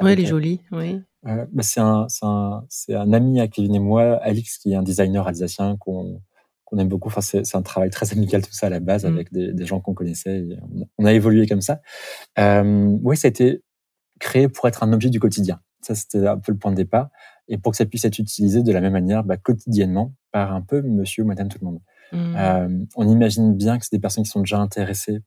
oui, 0.00 0.12
elle 0.12 0.20
est 0.20 0.26
jolie. 0.26 0.60
Oui. 0.70 1.00
Bah, 1.24 1.62
c'est 1.62 1.80
un, 1.80 2.06
un, 2.22 2.64
un, 2.90 3.12
ami 3.12 3.40
à 3.40 3.48
Kevin 3.48 3.74
et 3.74 3.80
moi, 3.80 4.14
Alix, 4.22 4.58
qui 4.58 4.72
est 4.72 4.76
un 4.76 4.84
designer 4.84 5.26
alsacien 5.26 5.76
qu'on 5.76 6.20
qu'on 6.66 6.78
aime 6.78 6.88
beaucoup. 6.88 7.08
Enfin, 7.08 7.22
c'est 7.22 7.56
un 7.56 7.62
travail 7.62 7.90
très 7.90 8.12
amical 8.12 8.42
tout 8.42 8.52
ça 8.52 8.66
à 8.66 8.70
la 8.70 8.80
base 8.80 9.04
mmh. 9.04 9.08
avec 9.08 9.32
des, 9.32 9.52
des 9.52 9.64
gens 9.64 9.80
qu'on 9.80 9.94
connaissait. 9.94 10.44
on, 10.98 11.04
a 11.06 11.12
évolué 11.12 11.46
comme 11.46 11.62
ça. 11.62 11.80
Euh, 12.38 12.90
oui, 13.02 13.16
ça 13.16 13.28
a 13.28 13.30
été 13.30 13.62
créé 14.18 14.48
pour 14.48 14.66
être 14.68 14.82
un 14.82 14.92
objet 14.92 15.10
du 15.10 15.20
quotidien. 15.20 15.60
Ça, 15.80 15.94
c'était 15.94 16.26
un 16.26 16.38
peu 16.38 16.52
le 16.52 16.58
point 16.58 16.70
de 16.70 16.76
départ. 16.76 17.10
Et 17.48 17.58
pour 17.58 17.72
que 17.72 17.76
ça 17.76 17.86
puisse 17.86 18.04
être 18.04 18.18
utilisé 18.18 18.62
de 18.62 18.72
la 18.72 18.80
même 18.80 18.92
manière, 18.92 19.22
bah, 19.22 19.36
quotidiennement, 19.36 20.14
par 20.32 20.52
un 20.52 20.62
peu 20.62 20.82
monsieur 20.82 21.22
ou 21.22 21.26
madame 21.26 21.48
tout 21.48 21.58
le 21.60 21.66
monde. 21.66 21.80
Mmh. 22.12 22.36
Euh, 22.36 22.84
on 22.96 23.08
imagine 23.08 23.54
bien 23.54 23.78
que 23.78 23.84
c'est 23.84 23.94
des 23.94 24.00
personnes 24.00 24.24
qui 24.24 24.30
sont 24.30 24.40
déjà 24.40 24.58
intéressées 24.58 25.20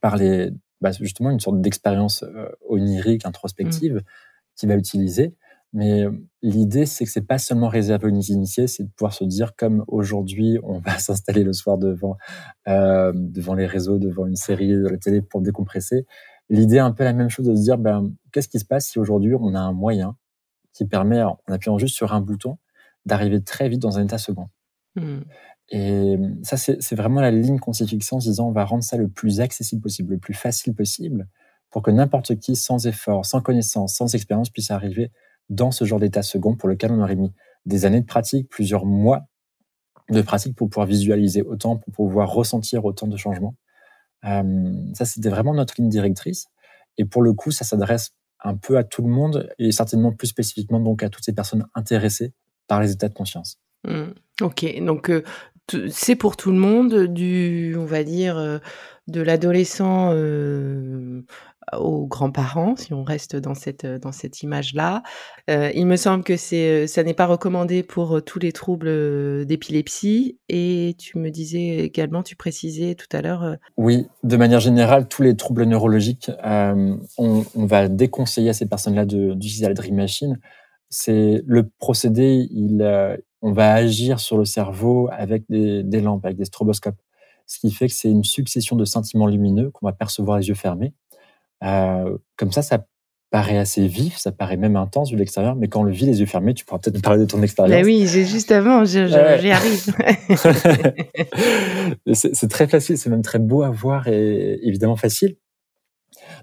par 0.00 0.16
les, 0.16 0.50
bah, 0.80 0.92
justement, 0.92 1.30
une 1.30 1.40
sorte 1.40 1.60
d'expérience 1.60 2.22
euh, 2.22 2.48
onirique, 2.68 3.26
introspective, 3.26 3.96
mmh. 3.96 4.02
qui 4.56 4.66
va 4.66 4.74
utiliser. 4.76 5.34
Mais 5.72 6.04
euh, 6.04 6.12
l'idée, 6.42 6.86
c'est 6.86 7.04
que 7.04 7.10
c'est 7.10 7.26
pas 7.26 7.38
seulement 7.38 7.68
réservé 7.68 8.06
aux 8.06 8.20
initiés, 8.20 8.66
c'est 8.66 8.84
de 8.84 8.88
pouvoir 8.88 9.12
se 9.12 9.24
dire, 9.24 9.54
comme 9.54 9.84
aujourd'hui, 9.86 10.58
on 10.62 10.78
va 10.78 10.98
s'installer 10.98 11.44
le 11.44 11.52
soir 11.52 11.78
devant, 11.78 12.16
euh, 12.68 13.12
devant 13.14 13.54
les 13.54 13.66
réseaux, 13.66 13.98
devant 13.98 14.26
une 14.26 14.36
série 14.36 14.68
de 14.68 14.88
la 14.88 14.96
télé 14.96 15.20
pour 15.20 15.42
décompresser. 15.42 16.06
L'idée 16.50 16.76
est 16.76 16.80
un 16.80 16.92
peu 16.92 17.04
la 17.04 17.12
même 17.12 17.28
chose 17.28 17.46
de 17.46 17.54
se 17.54 17.62
dire, 17.62 17.78
ben, 17.78 18.12
qu'est-ce 18.32 18.48
qui 18.48 18.58
se 18.58 18.64
passe 18.64 18.86
si 18.86 18.98
aujourd'hui 18.98 19.34
on 19.34 19.54
a 19.54 19.60
un 19.60 19.72
moyen 19.72 20.16
qui 20.72 20.86
permet, 20.86 21.22
en 21.22 21.38
appuyant 21.48 21.78
juste 21.78 21.94
sur 21.94 22.12
un 22.12 22.20
bouton, 22.20 22.58
d'arriver 23.04 23.42
très 23.42 23.68
vite 23.68 23.80
dans 23.80 23.98
un 23.98 24.04
état 24.04 24.18
second? 24.18 24.48
Mmh. 24.96 25.18
Et 25.70 26.16
ça, 26.42 26.56
c'est 26.56 26.94
vraiment 26.94 27.20
la 27.20 27.30
ligne 27.30 27.58
qu'on 27.58 27.74
s'est 27.74 27.86
fixée 27.86 28.14
en 28.14 28.20
se 28.20 28.30
disant, 28.30 28.48
on 28.48 28.52
va 28.52 28.64
rendre 28.64 28.82
ça 28.82 28.96
le 28.96 29.08
plus 29.08 29.40
accessible 29.40 29.82
possible, 29.82 30.14
le 30.14 30.18
plus 30.18 30.32
facile 30.32 30.74
possible, 30.74 31.28
pour 31.70 31.82
que 31.82 31.90
n'importe 31.90 32.36
qui, 32.36 32.56
sans 32.56 32.86
effort, 32.86 33.26
sans 33.26 33.42
connaissance, 33.42 33.94
sans 33.94 34.14
expérience, 34.14 34.48
puisse 34.48 34.70
arriver 34.70 35.12
dans 35.50 35.70
ce 35.70 35.84
genre 35.84 36.00
d'état 36.00 36.22
second 36.22 36.56
pour 36.56 36.68
lequel 36.68 36.92
on 36.92 37.02
aurait 37.02 37.16
mis 37.16 37.32
des 37.66 37.84
années 37.84 38.00
de 38.00 38.06
pratique, 38.06 38.48
plusieurs 38.48 38.86
mois 38.86 39.26
de 40.10 40.22
pratique 40.22 40.56
pour 40.56 40.70
pouvoir 40.70 40.86
visualiser 40.86 41.42
autant, 41.42 41.76
pour 41.76 41.92
pouvoir 41.92 42.32
ressentir 42.32 42.86
autant 42.86 43.06
de 43.06 43.16
changements. 43.18 43.54
Euh, 44.24 44.72
ça, 44.94 45.04
c'était 45.04 45.28
vraiment 45.28 45.54
notre 45.54 45.74
ligne 45.78 45.88
directrice. 45.88 46.46
Et 46.96 47.04
pour 47.04 47.22
le 47.22 47.32
coup, 47.32 47.50
ça 47.50 47.64
s'adresse 47.64 48.10
un 48.42 48.56
peu 48.56 48.76
à 48.76 48.84
tout 48.84 49.02
le 49.02 49.08
monde 49.08 49.48
et 49.58 49.72
certainement 49.72 50.12
plus 50.12 50.28
spécifiquement 50.28 50.80
donc 50.80 51.02
à 51.02 51.08
toutes 51.08 51.24
ces 51.24 51.34
personnes 51.34 51.66
intéressées 51.74 52.32
par 52.66 52.80
les 52.80 52.92
états 52.92 53.08
de 53.08 53.14
conscience. 53.14 53.58
Mmh. 53.84 54.12
Ok, 54.42 54.84
donc 54.84 55.10
euh, 55.10 55.24
c'est 55.88 56.16
pour 56.16 56.36
tout 56.36 56.50
le 56.52 56.58
monde, 56.58 57.04
du, 57.06 57.74
on 57.76 57.84
va 57.84 58.04
dire, 58.04 58.36
euh, 58.38 58.58
de 59.06 59.20
l'adolescent 59.20 60.12
aux 61.76 62.06
grands-parents, 62.06 62.76
si 62.76 62.92
on 62.94 63.02
reste 63.02 63.36
dans 63.36 63.54
cette, 63.54 63.86
dans 63.86 64.12
cette 64.12 64.42
image-là. 64.42 65.02
Euh, 65.50 65.70
il 65.74 65.86
me 65.86 65.96
semble 65.96 66.24
que 66.24 66.36
c'est, 66.36 66.86
ça 66.86 67.02
n'est 67.02 67.14
pas 67.14 67.26
recommandé 67.26 67.82
pour 67.82 68.22
tous 68.22 68.38
les 68.38 68.52
troubles 68.52 69.44
d'épilepsie. 69.46 70.38
Et 70.48 70.94
tu 70.98 71.18
me 71.18 71.30
disais 71.30 71.78
également, 71.78 72.22
tu 72.22 72.36
précisais 72.36 72.94
tout 72.94 73.16
à 73.16 73.22
l'heure. 73.22 73.56
Oui, 73.76 74.06
de 74.22 74.36
manière 74.36 74.60
générale, 74.60 75.08
tous 75.08 75.22
les 75.22 75.36
troubles 75.36 75.64
neurologiques, 75.64 76.30
on, 76.44 77.44
va 77.54 77.88
déconseiller 77.88 78.50
à 78.50 78.54
ces 78.54 78.66
personnes-là 78.66 79.04
d'utiliser 79.04 79.66
la 79.66 79.74
Dream 79.74 79.96
Machine. 79.96 80.38
C'est 80.90 81.42
le 81.46 81.68
procédé, 81.78 82.46
il, 82.50 82.82
on 83.42 83.52
va 83.52 83.74
agir 83.74 84.20
sur 84.20 84.38
le 84.38 84.44
cerveau 84.44 85.08
avec 85.12 85.44
des 85.48 86.00
lampes, 86.00 86.24
avec 86.24 86.38
des 86.38 86.44
stroboscopes. 86.46 86.98
Ce 87.48 87.58
qui 87.58 87.70
fait 87.70 87.88
que 87.88 87.94
c'est 87.94 88.10
une 88.10 88.24
succession 88.24 88.76
de 88.76 88.84
sentiments 88.84 89.26
lumineux 89.26 89.70
qu'on 89.70 89.86
va 89.86 89.92
percevoir 89.92 90.36
les 90.36 90.48
yeux 90.48 90.54
fermés. 90.54 90.92
Euh, 91.64 92.16
comme 92.36 92.52
ça, 92.52 92.62
ça 92.62 92.84
paraît 93.30 93.58
assez 93.58 93.86
vif, 93.86 94.16
ça 94.16 94.32
paraît 94.32 94.56
même 94.56 94.76
intense 94.76 95.10
vu 95.10 95.16
l'extérieur, 95.16 95.54
mais 95.54 95.68
quand 95.68 95.80
on 95.80 95.84
le 95.84 95.92
vit 95.92 96.06
les 96.06 96.20
yeux 96.20 96.26
fermés, 96.26 96.54
tu 96.54 96.64
pourras 96.64 96.78
peut-être 96.78 96.94
nous 96.94 97.02
parler 97.02 97.20
de 97.20 97.26
ton 97.26 97.42
expérience. 97.42 97.70
Ben 97.70 97.84
oui, 97.84 98.06
j'ai 98.06 98.24
juste 98.24 98.50
avant, 98.50 98.84
j'y 98.84 98.98
arrive. 98.98 99.94
c'est 102.14 102.48
très 102.48 102.66
facile, 102.66 102.96
c'est 102.96 103.10
même 103.10 103.22
très 103.22 103.38
beau 103.38 103.62
à 103.62 103.70
voir 103.70 104.08
et 104.08 104.58
évidemment 104.62 104.96
facile. 104.96 105.36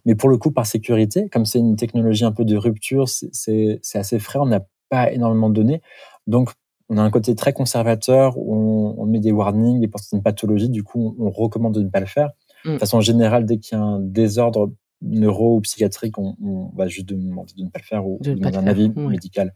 Mais 0.05 0.15
pour 0.15 0.29
le 0.29 0.37
coup, 0.37 0.51
par 0.51 0.67
sécurité, 0.67 1.27
comme 1.29 1.45
c'est 1.45 1.59
une 1.59 1.75
technologie 1.75 2.23
un 2.23 2.31
peu 2.31 2.45
de 2.45 2.55
rupture, 2.55 3.09
c'est 3.09 3.79
assez 3.95 4.19
frais, 4.19 4.39
on 4.39 4.45
n'a 4.45 4.61
pas 4.89 5.11
énormément 5.11 5.49
de 5.49 5.55
données. 5.55 5.81
Donc, 6.27 6.51
on 6.89 6.97
a 6.97 7.01
un 7.01 7.09
côté 7.09 7.33
très 7.33 7.53
conservateur 7.53 8.37
où 8.37 8.93
on, 8.97 9.05
met 9.07 9.19
des 9.19 9.31
warnings 9.31 9.83
et 9.83 9.87
pour 9.87 9.99
certaines 9.99 10.21
pathologies, 10.21 10.69
du 10.69 10.83
coup, 10.83 11.15
on, 11.19 11.31
recommande 11.31 11.73
de 11.73 11.81
ne 11.81 11.89
pas 11.89 11.99
le 11.99 12.05
faire. 12.05 12.29
Mm. 12.63 12.73
De 12.73 12.77
façon 12.77 13.01
générale, 13.01 13.45
dès 13.45 13.57
qu'il 13.57 13.75
y 13.77 13.81
a 13.81 13.83
un 13.83 13.99
désordre 13.99 14.71
neuro 15.01 15.57
ou 15.57 15.61
psychiatrique, 15.61 16.17
on, 16.17 16.71
va 16.75 16.87
juste 16.87 17.07
demander 17.07 17.53
de 17.55 17.63
ne 17.63 17.69
pas 17.69 17.79
le 17.79 17.85
faire 17.85 18.07
ou 18.07 18.19
de 18.21 18.33
demander 18.33 18.57
un 18.57 18.67
avis 18.67 18.89
médical. 18.89 19.53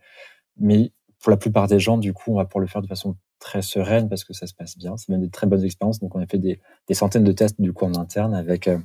Mais 0.58 0.92
pour 1.20 1.32
la 1.32 1.38
plupart 1.38 1.68
des 1.68 1.80
gens, 1.80 1.98
du 1.98 2.14
coup, 2.14 2.32
on 2.32 2.38
va 2.38 2.46
pouvoir 2.46 2.62
le 2.62 2.68
faire 2.68 2.82
de 2.82 2.88
façon 2.88 3.16
très 3.40 3.62
sereine 3.62 4.10
parce 4.10 4.24
que 4.24 4.34
ça 4.34 4.48
se 4.48 4.54
passe 4.54 4.78
bien. 4.78 4.98
C'est 4.98 5.10
même 5.10 5.22
des 5.22 5.30
très 5.30 5.48
bonnes 5.48 5.64
expériences. 5.64 6.00
Donc, 6.00 6.16
on 6.16 6.20
a 6.20 6.28
fait 6.28 6.38
des, 6.38 6.60
centaines 6.92 7.24
de 7.24 7.32
tests 7.32 7.60
du 7.60 7.74
coup 7.74 7.86
en 7.86 7.96
interne 7.96 8.34
avec 8.34 8.68
euh, 8.68 8.78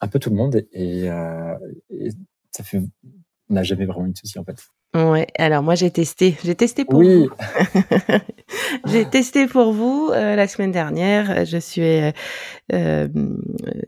un 0.00 0.08
peu 0.08 0.18
tout 0.18 0.30
le 0.30 0.36
monde 0.36 0.62
et, 0.72 1.10
euh, 1.10 1.56
et 1.90 2.10
ça 2.50 2.62
fait, 2.62 2.78
on 3.48 3.54
n'a 3.54 3.62
jamais 3.62 3.86
vraiment 3.86 4.06
eu 4.06 4.12
de 4.12 4.18
soucis 4.18 4.38
en 4.38 4.44
fait. 4.44 4.58
Ouais, 4.96 5.26
alors 5.38 5.62
moi 5.62 5.74
j'ai 5.74 5.90
testé, 5.90 6.38
j'ai 6.42 6.54
testé 6.54 6.86
pour 6.86 7.02
vous. 7.02 7.28
j'ai 8.86 9.04
testé 9.04 9.46
pour 9.46 9.72
vous 9.72 10.10
euh, 10.10 10.34
la 10.36 10.48
semaine 10.48 10.72
dernière. 10.72 11.44
Je 11.44 11.58
suis, 11.58 11.82
euh, 11.82 12.12
euh 12.72 13.08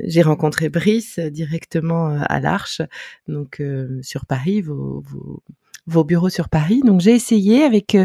j'ai 0.05 0.21
rencontré 0.21 0.69
Brice 0.69 1.19
directement 1.19 2.09
à 2.09 2.41
l'Arche, 2.41 2.83
donc 3.27 3.63
sur 4.03 4.27
Paris, 4.27 4.61
vos, 4.61 5.01
vos, 5.01 5.43
vos, 5.87 6.05
bureaux 6.05 6.29
sur 6.29 6.51
Paris. 6.51 6.83
Donc 6.85 7.01
j'ai 7.01 7.15
essayé 7.15 7.63
avec 7.63 7.97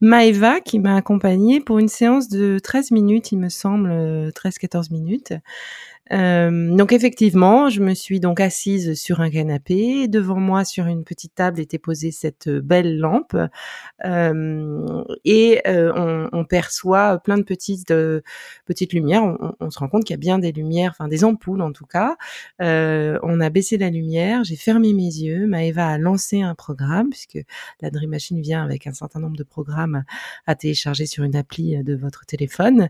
Maeva 0.00 0.60
qui 0.60 0.80
m'a 0.80 0.96
accompagnée 0.96 1.60
pour 1.60 1.78
une 1.78 1.88
séance 1.88 2.28
de 2.28 2.58
13 2.58 2.90
minutes, 2.90 3.30
il 3.30 3.38
me 3.38 3.50
semble, 3.50 3.90
13-14 4.30 4.92
minutes. 4.92 5.32
Euh, 6.12 6.74
donc 6.74 6.92
effectivement, 6.92 7.68
je 7.68 7.80
me 7.80 7.94
suis 7.94 8.20
donc 8.20 8.40
assise 8.40 8.94
sur 8.94 9.20
un 9.20 9.30
canapé. 9.30 10.08
Devant 10.08 10.40
moi, 10.40 10.64
sur 10.64 10.86
une 10.86 11.04
petite 11.04 11.34
table, 11.34 11.60
était 11.60 11.78
posée 11.78 12.10
cette 12.10 12.48
belle 12.48 12.98
lampe, 12.98 13.36
euh, 14.04 15.04
et 15.24 15.60
euh, 15.66 15.92
on, 15.94 16.28
on, 16.32 16.44
perçoit 16.44 17.18
plein 17.18 17.36
de 17.36 17.42
petites 17.42 17.90
euh, 17.90 18.20
petites 18.66 18.92
lumières. 18.92 19.24
On, 19.24 19.54
on, 19.60 19.70
se 19.70 19.78
rend 19.78 19.88
compte 19.88 20.04
qu'il 20.04 20.14
y 20.14 20.14
a 20.14 20.18
bien 20.18 20.38
des 20.38 20.52
lumières, 20.52 20.92
enfin 20.92 21.08
des 21.08 21.24
ampoules 21.24 21.62
en 21.62 21.72
tout 21.72 21.86
cas. 21.86 22.16
Euh, 22.62 23.18
on 23.22 23.40
a 23.40 23.50
baissé 23.50 23.76
la 23.78 23.90
lumière, 23.90 24.44
j'ai 24.44 24.56
fermé 24.56 24.92
mes 24.94 25.02
yeux. 25.02 25.46
Maëva 25.46 25.88
a 25.88 25.98
lancé 25.98 26.42
un 26.42 26.54
programme 26.54 27.10
puisque 27.10 27.38
la 27.80 27.90
Dream 27.90 28.10
Machine 28.10 28.40
vient 28.40 28.64
avec 28.64 28.86
un 28.86 28.92
certain 28.92 29.20
nombre 29.20 29.36
de 29.36 29.44
programmes 29.44 30.04
à 30.46 30.54
télécharger 30.54 31.06
sur 31.06 31.24
une 31.24 31.36
appli 31.36 31.82
de 31.82 31.94
votre 31.94 32.24
téléphone. 32.26 32.88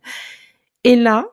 Et 0.85 0.97
là, 0.97 1.27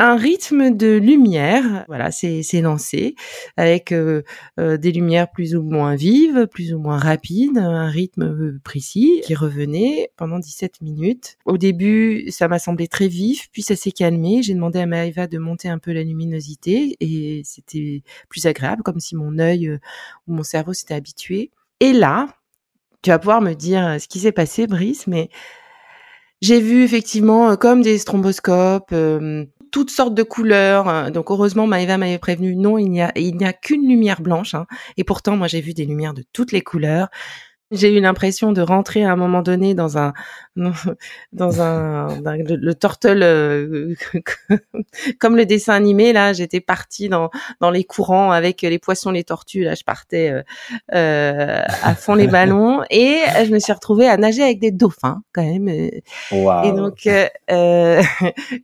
un 0.00 0.16
rythme 0.16 0.76
de 0.76 0.96
lumière, 0.96 1.84
voilà, 1.86 2.10
c'est 2.10 2.60
lancé 2.60 3.14
avec 3.56 3.92
euh, 3.92 4.22
euh, 4.58 4.76
des 4.76 4.90
lumières 4.90 5.30
plus 5.30 5.54
ou 5.54 5.62
moins 5.62 5.94
vives, 5.94 6.48
plus 6.48 6.74
ou 6.74 6.78
moins 6.78 6.98
rapides, 6.98 7.58
un 7.58 7.86
rythme 7.86 8.24
euh, 8.24 8.60
précis 8.64 9.20
qui 9.24 9.36
revenait 9.36 10.10
pendant 10.16 10.40
17 10.40 10.80
minutes. 10.80 11.36
Au 11.44 11.58
début, 11.58 12.28
ça 12.30 12.48
m'a 12.48 12.58
semblé 12.58 12.88
très 12.88 13.06
vif, 13.06 13.48
puis 13.52 13.62
ça 13.62 13.76
s'est 13.76 13.92
calmé. 13.92 14.42
J'ai 14.42 14.54
demandé 14.54 14.80
à 14.80 14.86
Maëva 14.86 15.28
de 15.28 15.38
monter 15.38 15.68
un 15.68 15.78
peu 15.78 15.92
la 15.92 16.02
luminosité 16.02 16.96
et 16.98 17.42
c'était 17.44 18.02
plus 18.28 18.46
agréable, 18.46 18.82
comme 18.82 18.98
si 18.98 19.14
mon 19.14 19.38
œil 19.38 19.78
ou 20.26 20.34
mon 20.34 20.42
cerveau 20.42 20.72
s'était 20.72 20.94
habitué. 20.94 21.52
Et 21.78 21.92
là, 21.92 22.26
tu 23.02 23.10
vas 23.10 23.20
pouvoir 23.20 23.40
me 23.40 23.52
dire 23.54 23.96
ce 24.00 24.08
qui 24.08 24.18
s'est 24.18 24.32
passé, 24.32 24.66
Brice, 24.66 25.06
mais 25.06 25.28
j'ai 26.40 26.60
vu 26.60 26.82
effectivement 26.82 27.56
comme 27.56 27.80
des 27.80 27.98
stromboscopes, 27.98 28.92
toutes 29.74 29.90
sortes 29.90 30.14
de 30.14 30.22
couleurs. 30.22 30.88
Euh, 30.88 31.10
donc 31.10 31.32
heureusement, 31.32 31.66
Maëva 31.66 31.98
m'avait 31.98 32.20
prévenu, 32.20 32.54
non, 32.54 32.78
il 32.78 32.90
n'y 32.90 33.02
a, 33.02 33.08
a 33.08 33.52
qu'une 33.52 33.88
lumière 33.88 34.20
blanche. 34.20 34.54
Hein. 34.54 34.66
Et 34.96 35.02
pourtant, 35.02 35.36
moi, 35.36 35.48
j'ai 35.48 35.60
vu 35.60 35.74
des 35.74 35.84
lumières 35.84 36.14
de 36.14 36.22
toutes 36.32 36.52
les 36.52 36.60
couleurs. 36.60 37.08
J'ai 37.74 37.96
eu 37.96 38.00
l'impression 38.00 38.52
de 38.52 38.62
rentrer 38.62 39.04
à 39.04 39.12
un 39.12 39.16
moment 39.16 39.42
donné 39.42 39.74
dans 39.74 39.98
un 39.98 40.12
dans 41.32 41.62
un 41.62 42.20
le, 42.22 42.72
tortel 42.74 43.22
euh, 43.24 43.94
comme 45.18 45.36
le 45.36 45.46
dessin 45.46 45.74
animé 45.74 46.12
là 46.12 46.32
j'étais 46.32 46.60
partie 46.60 47.08
dans 47.08 47.30
dans 47.60 47.72
les 47.72 47.82
courants 47.82 48.30
avec 48.30 48.62
les 48.62 48.78
poissons 48.78 49.10
les 49.10 49.24
tortues 49.24 49.64
là 49.64 49.74
je 49.74 49.82
partais 49.82 50.30
euh, 50.30 50.42
euh, 50.94 51.60
à 51.82 51.94
fond 51.96 52.14
les 52.14 52.26
ballons 52.28 52.84
et 52.88 53.18
je 53.44 53.52
me 53.52 53.58
suis 53.58 53.72
retrouvée 53.72 54.06
à 54.06 54.16
nager 54.16 54.44
avec 54.44 54.60
des 54.60 54.70
dauphins 54.70 55.22
quand 55.32 55.42
même 55.42 55.68
et 55.68 56.02
donc 56.30 57.08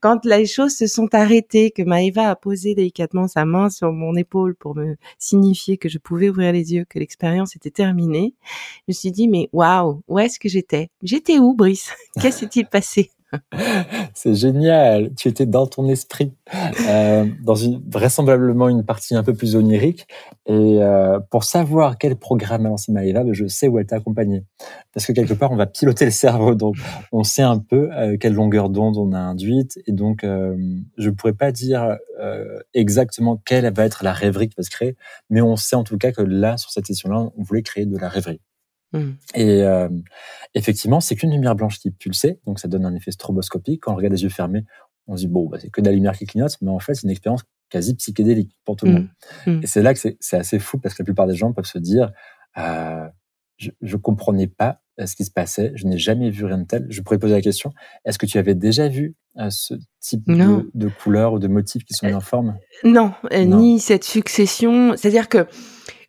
quand 0.00 0.24
les 0.24 0.46
choses 0.46 0.76
se 0.76 0.86
sont 0.86 1.12
arrêtées 1.12 1.72
que 1.72 1.82
Maëva 1.82 2.30
a 2.30 2.36
posé 2.36 2.76
délicatement 2.76 3.26
sa 3.26 3.44
main 3.44 3.68
sur 3.68 3.90
mon 3.90 4.14
épaule 4.14 4.54
pour 4.54 4.76
me 4.76 4.94
signifier 5.18 5.76
que 5.76 5.88
je 5.88 5.98
pouvais 5.98 6.28
ouvrir 6.28 6.52
les 6.52 6.72
yeux 6.72 6.84
que 6.88 7.00
l'expérience 7.00 7.56
était 7.56 7.70
terminée 7.70 8.34
je 8.86 8.92
suis 9.00 9.12
dit 9.12 9.28
mais 9.28 9.48
waouh 9.52 10.02
où 10.08 10.18
est-ce 10.18 10.38
que 10.38 10.48
j'étais? 10.48 10.88
J'étais 11.02 11.38
où 11.38 11.54
Brice? 11.54 11.90
Qu'est-ce 12.20 12.40
qui 12.40 12.44
s'est-il 12.44 12.66
passé? 12.66 13.10
C'est 14.14 14.34
génial, 14.34 15.14
tu 15.14 15.28
étais 15.28 15.46
dans 15.46 15.66
ton 15.66 15.88
esprit, 15.88 16.32
euh, 16.88 17.26
dans 17.42 17.54
une 17.54 17.82
vraisemblablement 17.88 18.68
une 18.68 18.84
partie 18.84 19.14
un 19.14 19.22
peu 19.22 19.34
plus 19.34 19.56
onirique. 19.56 20.06
Et 20.46 20.52
euh, 20.82 21.20
pour 21.30 21.44
savoir 21.44 21.98
quel 21.98 22.16
programme 22.16 22.66
a 22.66 22.70
lancé 22.70 22.92
Maëva, 22.92 23.24
ben, 23.24 23.32
je 23.32 23.46
sais 23.46 23.68
où 23.68 23.78
elle 23.78 23.86
t'a 23.86 23.96
accompagné. 23.96 24.44
Parce 24.92 25.06
que 25.06 25.12
quelque 25.12 25.34
part, 25.34 25.52
on 25.52 25.56
va 25.56 25.66
piloter 25.66 26.04
le 26.04 26.10
cerveau, 26.10 26.54
donc 26.54 26.76
on 27.12 27.22
sait 27.22 27.42
un 27.42 27.58
peu 27.58 27.90
euh, 27.92 28.16
quelle 28.18 28.34
longueur 28.34 28.68
d'onde 28.68 28.96
on 28.96 29.12
a 29.12 29.18
induite. 29.18 29.78
Et 29.86 29.92
donc, 29.92 30.20
je 30.22 31.08
ne 31.08 31.14
pourrais 31.14 31.32
pas 31.32 31.52
dire 31.52 31.96
exactement 32.74 33.40
quelle 33.44 33.72
va 33.72 33.84
être 33.84 34.04
la 34.04 34.12
rêverie 34.12 34.48
qui 34.48 34.54
va 34.56 34.62
se 34.62 34.70
créer, 34.70 34.96
mais 35.30 35.40
on 35.40 35.56
sait 35.56 35.76
en 35.76 35.84
tout 35.84 35.96
cas 35.96 36.12
que 36.12 36.22
là, 36.22 36.56
sur 36.56 36.70
cette 36.70 36.86
session-là, 36.86 37.30
on 37.36 37.42
voulait 37.42 37.62
créer 37.62 37.86
de 37.86 37.96
la 37.96 38.08
rêverie. 38.08 38.40
Mmh. 38.92 39.10
Et 39.34 39.62
euh, 39.62 39.88
effectivement, 40.54 41.00
c'est 41.00 41.16
qu'une 41.16 41.30
lumière 41.30 41.54
blanche 41.54 41.78
qui 41.78 41.90
pulsait, 41.90 42.40
donc 42.46 42.58
ça 42.58 42.68
donne 42.68 42.84
un 42.84 42.94
effet 42.94 43.10
stroboscopique. 43.10 43.82
Quand 43.82 43.92
on 43.92 43.96
regarde 43.96 44.14
les 44.14 44.22
yeux 44.22 44.28
fermés, 44.28 44.64
on 45.06 45.16
se 45.16 45.22
dit 45.22 45.28
bon, 45.28 45.48
bah, 45.48 45.58
c'est 45.60 45.70
que 45.70 45.80
de 45.80 45.86
la 45.86 45.92
lumière 45.92 46.16
qui 46.16 46.26
clignote, 46.26 46.56
mais 46.60 46.70
en 46.70 46.78
fait, 46.78 46.94
c'est 46.94 47.04
une 47.04 47.10
expérience 47.10 47.42
quasi 47.70 47.94
psychédélique 47.94 48.58
pour 48.64 48.76
tout 48.76 48.86
le 48.86 48.92
mmh. 48.92 48.94
monde. 48.94 49.08
Mmh. 49.46 49.60
Et 49.62 49.66
c'est 49.66 49.82
là 49.82 49.94
que 49.94 50.00
c'est 50.18 50.36
assez 50.36 50.58
fou 50.58 50.78
parce 50.78 50.94
que 50.94 51.02
la 51.02 51.04
plupart 51.04 51.26
des 51.26 51.36
gens 51.36 51.52
peuvent 51.52 51.64
se 51.64 51.78
dire 51.78 52.12
euh, 52.58 53.06
je, 53.56 53.70
je 53.80 53.96
comprenais 53.96 54.48
pas 54.48 54.80
euh, 54.98 55.06
ce 55.06 55.14
qui 55.14 55.24
se 55.24 55.30
passait, 55.30 55.72
je 55.74 55.86
n'ai 55.86 55.98
jamais 55.98 56.30
vu 56.30 56.44
rien 56.44 56.58
de 56.58 56.64
tel. 56.64 56.86
Je 56.90 57.00
pourrais 57.00 57.18
poser 57.18 57.34
la 57.34 57.40
question 57.40 57.72
est-ce 58.04 58.18
que 58.18 58.26
tu 58.26 58.38
avais 58.38 58.54
déjà 58.54 58.88
vu 58.88 59.14
euh, 59.38 59.48
ce 59.50 59.74
type 60.00 60.26
de, 60.26 60.68
de 60.74 60.88
couleurs 60.88 61.32
ou 61.32 61.38
de 61.38 61.46
motifs 61.46 61.84
qui 61.84 61.94
sont 61.94 62.06
mis 62.06 62.14
en 62.14 62.20
forme 62.20 62.56
non, 62.82 63.12
ni 63.32 63.78
cette 63.78 64.04
succession. 64.04 64.96
C'est-à-dire 64.96 65.28
que 65.28 65.46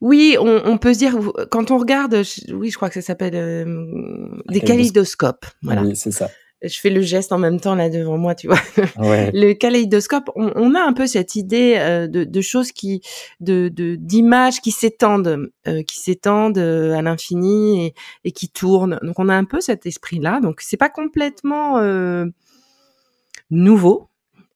oui, 0.02 0.36
on, 0.40 0.78
peut 0.80 0.94
se 0.94 1.00
dire 1.00 1.16
quand 1.52 1.70
on 1.70 1.78
regarde, 1.78 2.24
oui, 2.52 2.72
je 2.72 2.76
crois 2.76 2.90
que 2.90 2.96
ça 2.96 3.02
s'appelle 3.02 3.36
euh, 3.36 4.28
des 4.50 4.60
kaléidoscopes. 4.60 5.46
Voilà. 5.62 5.84
Oui, 5.84 5.96
c'est 5.96 6.12
ça. 6.12 6.30
Je 6.64 6.80
fais 6.80 6.90
le 6.90 7.02
geste 7.02 7.32
en 7.32 7.38
même 7.38 7.60
temps 7.60 7.76
là 7.76 7.90
devant 7.90 8.18
moi, 8.18 8.34
tu 8.34 8.48
vois. 8.48 8.60
le 8.98 9.54
kaléidoscope, 9.54 10.30
on, 10.36 10.76
a 10.76 10.80
un 10.80 10.94
peu 10.94 11.06
cette 11.06 11.36
idée 11.36 11.76
euh, 11.78 12.08
de, 12.08 12.42
choses 12.42 12.72
qui, 12.72 13.02
de 13.40 13.70
d'images 13.70 14.60
qui 14.62 14.72
s'étendent, 14.72 15.50
euh, 15.68 15.84
qui 15.84 16.00
s'étendent 16.00 16.60
à 16.60 17.02
l'infini 17.02 17.86
et, 17.86 17.94
et, 18.26 18.32
qui 18.32 18.50
tournent. 18.50 19.00
Donc 19.04 19.20
on 19.20 19.30
a 19.30 19.36
un 19.36 19.46
peu 19.46 19.62
cet 19.62 19.86
esprit-là. 19.86 20.40
Donc 20.40 20.62
c'est 20.62 20.78
pas 20.78 20.90
complètement 20.90 21.80
nouveau, 23.52 24.08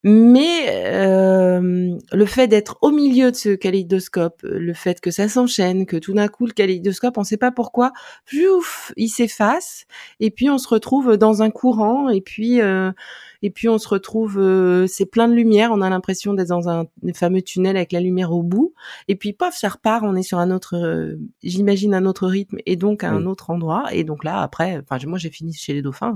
mais 0.08 0.68
euh, 0.70 1.98
le 2.12 2.26
fait 2.28 2.48
d'être 2.48 2.78
au 2.84 2.92
milieu 2.92 3.32
de 3.32 3.36
ce 3.36 3.56
kaléidoscope, 3.56 4.40
le 4.44 4.74
fait 4.76 5.02
que 5.02 5.10
ça 5.10 5.28
s'enchaîne, 5.28 5.88
que 5.88 5.98
tout 5.98 6.14
d'un 6.14 6.28
coup 6.28 6.46
le 6.46 6.52
kaléidoscope, 6.52 7.18
on 7.18 7.22
ne 7.22 7.26
sait 7.26 7.38
pas 7.38 7.52
pourquoi, 7.52 7.92
piouf, 8.28 8.94
il 8.98 9.08
s'efface, 9.10 9.86
et 10.20 10.30
puis 10.30 10.48
on 10.48 10.60
se 10.60 10.68
retrouve 10.68 11.18
dans 11.18 11.42
un 11.42 11.50
courant, 11.50 12.08
et 12.10 12.22
puis 12.22 12.62
euh, 12.62 12.92
et 13.42 13.50
puis 13.50 13.70
on 13.70 13.78
se 13.78 13.88
retrouve, 13.88 14.38
euh, 14.40 14.88
c'est 14.88 15.06
plein 15.06 15.28
de 15.28 15.34
lumière, 15.34 15.72
on 15.72 15.82
a 15.82 15.90
l'impression 15.90 16.34
d'être 16.34 16.50
dans 16.50 16.70
un 16.70 16.86
fameux 17.14 17.42
tunnel 17.42 17.78
avec 17.78 17.92
la 17.92 18.00
lumière 18.00 18.32
au 18.32 18.44
bout, 18.44 18.74
et 19.08 19.16
puis 19.16 19.34
paf, 19.34 19.56
ça 19.56 19.70
repart, 19.70 20.04
on 20.04 20.16
est 20.16 20.24
sur 20.24 20.40
un 20.40 20.52
autre, 20.52 20.76
euh, 20.76 21.16
j'imagine 21.44 21.94
un 21.94 22.06
autre 22.06 22.28
rythme, 22.28 22.58
et 22.66 22.76
donc 22.76 23.04
à 23.04 23.12
un 23.12 23.26
autre 23.26 23.50
endroit, 23.50 23.86
et 23.92 24.04
donc 24.04 24.24
là 24.24 24.42
après, 24.42 24.82
enfin 24.82 25.04
moi 25.08 25.18
j'ai 25.18 25.30
fini 25.30 25.54
chez 25.54 25.74
les 25.74 25.82
dauphins. 25.82 26.16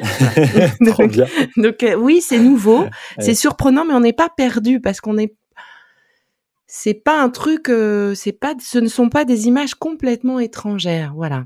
Hein. 0.00 0.02
donc, 1.56 1.82
euh, 1.82 1.94
oui, 1.94 2.20
c'est 2.20 2.38
nouveau, 2.38 2.86
c'est 3.18 3.34
surprenant, 3.34 3.84
mais 3.84 3.94
on 3.94 4.00
n'est 4.00 4.12
pas 4.12 4.28
perdu 4.28 4.80
parce 4.80 5.00
qu'on 5.00 5.18
est 5.18 5.34
c'est 6.74 6.94
pas 6.94 7.22
un 7.22 7.28
truc, 7.28 7.70
c'est 8.14 8.32
pas, 8.32 8.54
ce 8.58 8.78
ne 8.78 8.88
sont 8.88 9.10
pas 9.10 9.26
des 9.26 9.46
images 9.46 9.74
complètement 9.74 10.38
étrangères, 10.38 11.12
voilà. 11.14 11.44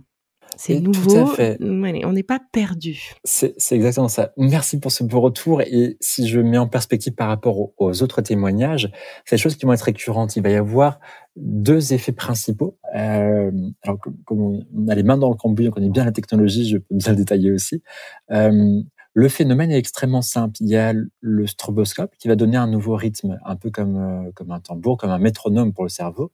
C'est 0.56 0.80
nouveau. 0.80 1.34
on 1.60 2.12
n'est 2.12 2.22
pas 2.22 2.40
perdu. 2.52 3.12
C'est 3.24 3.54
exactement 3.70 4.08
ça. 4.08 4.32
Merci 4.36 4.80
pour 4.80 4.90
ce 4.90 5.04
beau 5.04 5.20
retour. 5.20 5.60
Et 5.60 5.96
si 6.00 6.26
je 6.26 6.40
mets 6.40 6.58
en 6.58 6.66
perspective 6.66 7.14
par 7.14 7.28
rapport 7.28 7.72
aux, 7.76 8.02
autres 8.02 8.22
témoignages, 8.22 8.90
c'est 9.24 9.36
des 9.36 9.42
choses 9.42 9.56
qui 9.56 9.66
vont 9.66 9.74
être 9.74 9.82
récurrentes. 9.82 10.34
Il 10.36 10.42
va 10.42 10.50
y 10.50 10.54
avoir 10.54 10.98
deux 11.36 11.92
effets 11.92 12.12
principaux. 12.12 12.78
Euh, 12.96 13.50
alors, 13.82 13.98
comme 14.24 14.40
on 14.74 14.88
a 14.88 14.94
les 14.94 15.02
mains 15.02 15.18
dans 15.18 15.28
le 15.28 15.36
cambouis, 15.36 15.68
on 15.68 15.70
connaît 15.70 15.90
bien 15.90 16.04
la 16.04 16.12
technologie, 16.12 16.68
je 16.68 16.78
peux 16.78 16.94
bien 16.94 17.12
le 17.12 17.18
détailler 17.18 17.50
aussi. 17.50 17.82
Euh, 18.30 18.80
le 19.12 19.28
phénomène 19.28 19.70
est 19.70 19.78
extrêmement 19.78 20.22
simple. 20.22 20.56
Il 20.60 20.68
y 20.68 20.76
a 20.76 20.92
le 21.20 21.46
stroboscope 21.46 22.14
qui 22.18 22.28
va 22.28 22.36
donner 22.36 22.56
un 22.56 22.66
nouveau 22.66 22.96
rythme, 22.96 23.38
un 23.44 23.56
peu 23.56 23.70
comme, 23.70 23.96
euh, 23.96 24.30
comme 24.34 24.50
un 24.50 24.60
tambour, 24.60 24.98
comme 24.98 25.10
un 25.10 25.18
métronome 25.18 25.72
pour 25.72 25.84
le 25.84 25.88
cerveau. 25.88 26.32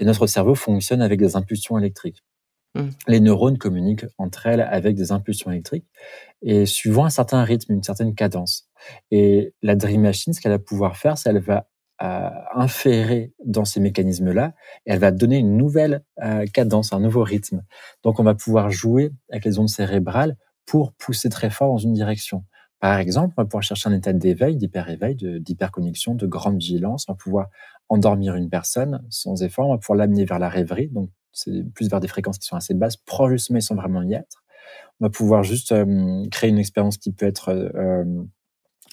Et 0.00 0.04
notre 0.04 0.26
cerveau 0.26 0.54
fonctionne 0.54 1.02
avec 1.02 1.20
des 1.20 1.36
impulsions 1.36 1.78
électriques. 1.78 2.24
Mmh. 2.76 2.90
Les 3.08 3.20
neurones 3.20 3.58
communiquent 3.58 4.06
entre 4.18 4.46
elles 4.46 4.60
avec 4.60 4.94
des 4.96 5.12
impulsions 5.12 5.50
électriques 5.50 5.86
et 6.42 6.66
suivant 6.66 7.06
un 7.06 7.10
certain 7.10 7.42
rythme, 7.42 7.72
une 7.72 7.82
certaine 7.82 8.14
cadence. 8.14 8.68
Et 9.10 9.54
la 9.62 9.76
Dream 9.76 10.02
Machine, 10.02 10.32
ce 10.32 10.40
qu'elle 10.40 10.52
va 10.52 10.58
pouvoir 10.58 10.96
faire, 10.96 11.16
c'est 11.16 11.30
qu'elle 11.30 11.42
va 11.42 11.68
euh, 12.02 12.28
inférer 12.54 13.32
dans 13.44 13.64
ces 13.64 13.80
mécanismes-là 13.80 14.52
et 14.84 14.92
elle 14.92 14.98
va 14.98 15.10
donner 15.10 15.38
une 15.38 15.56
nouvelle 15.56 16.04
euh, 16.22 16.44
cadence, 16.52 16.92
un 16.92 17.00
nouveau 17.00 17.22
rythme. 17.22 17.62
Donc 18.04 18.20
on 18.20 18.22
va 18.22 18.34
pouvoir 18.34 18.70
jouer 18.70 19.12
avec 19.30 19.46
les 19.46 19.58
ondes 19.58 19.70
cérébrales 19.70 20.36
pour 20.66 20.92
pousser 20.92 21.30
très 21.30 21.48
fort 21.48 21.68
dans 21.68 21.78
une 21.78 21.94
direction. 21.94 22.44
Par 22.80 22.98
exemple, 22.98 23.32
on 23.38 23.42
va 23.42 23.46
pouvoir 23.46 23.62
chercher 23.62 23.88
un 23.88 23.94
état 23.94 24.12
d'éveil, 24.12 24.56
d'hyper-éveil, 24.56 25.16
d'hyperconnexion, 25.40 26.14
de 26.14 26.26
grande 26.26 26.58
vigilance. 26.58 27.06
On 27.08 27.12
va 27.12 27.16
pouvoir 27.16 27.46
endormir 27.88 28.34
une 28.34 28.50
personne 28.50 29.02
sans 29.08 29.42
effort. 29.42 29.68
On 29.68 29.72
va 29.72 29.78
pouvoir 29.78 29.96
l'amener 29.96 30.26
vers 30.26 30.38
la 30.38 30.50
rêverie. 30.50 30.88
Donc, 30.88 31.08
c'est 31.36 31.62
plus 31.74 31.88
vers 31.90 32.00
des 32.00 32.08
fréquences 32.08 32.38
qui 32.38 32.46
sont 32.46 32.56
assez 32.56 32.74
basses, 32.74 32.96
proches 32.96 33.32
du 33.32 33.38
sommeil 33.38 33.62
sans 33.62 33.74
vraiment 33.74 34.02
y 34.02 34.14
être. 34.14 34.42
On 35.00 35.04
va 35.04 35.10
pouvoir 35.10 35.44
juste 35.44 35.72
euh, 35.72 36.26
créer 36.30 36.48
une 36.48 36.58
expérience 36.58 36.96
qui 36.96 37.12
peut 37.12 37.26
être 37.26 37.50
euh, 37.50 38.04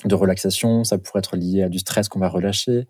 de 0.04 0.16
relaxation. 0.16 0.84
Ça 0.84 0.98
pourrait 0.98 1.20
être 1.20 1.38
lié 1.38 1.64
à 1.64 1.70
du 1.70 1.80
stress 1.80 2.10
qu'on 2.10 2.20
va 2.20 2.28
relâcher. 2.28 2.88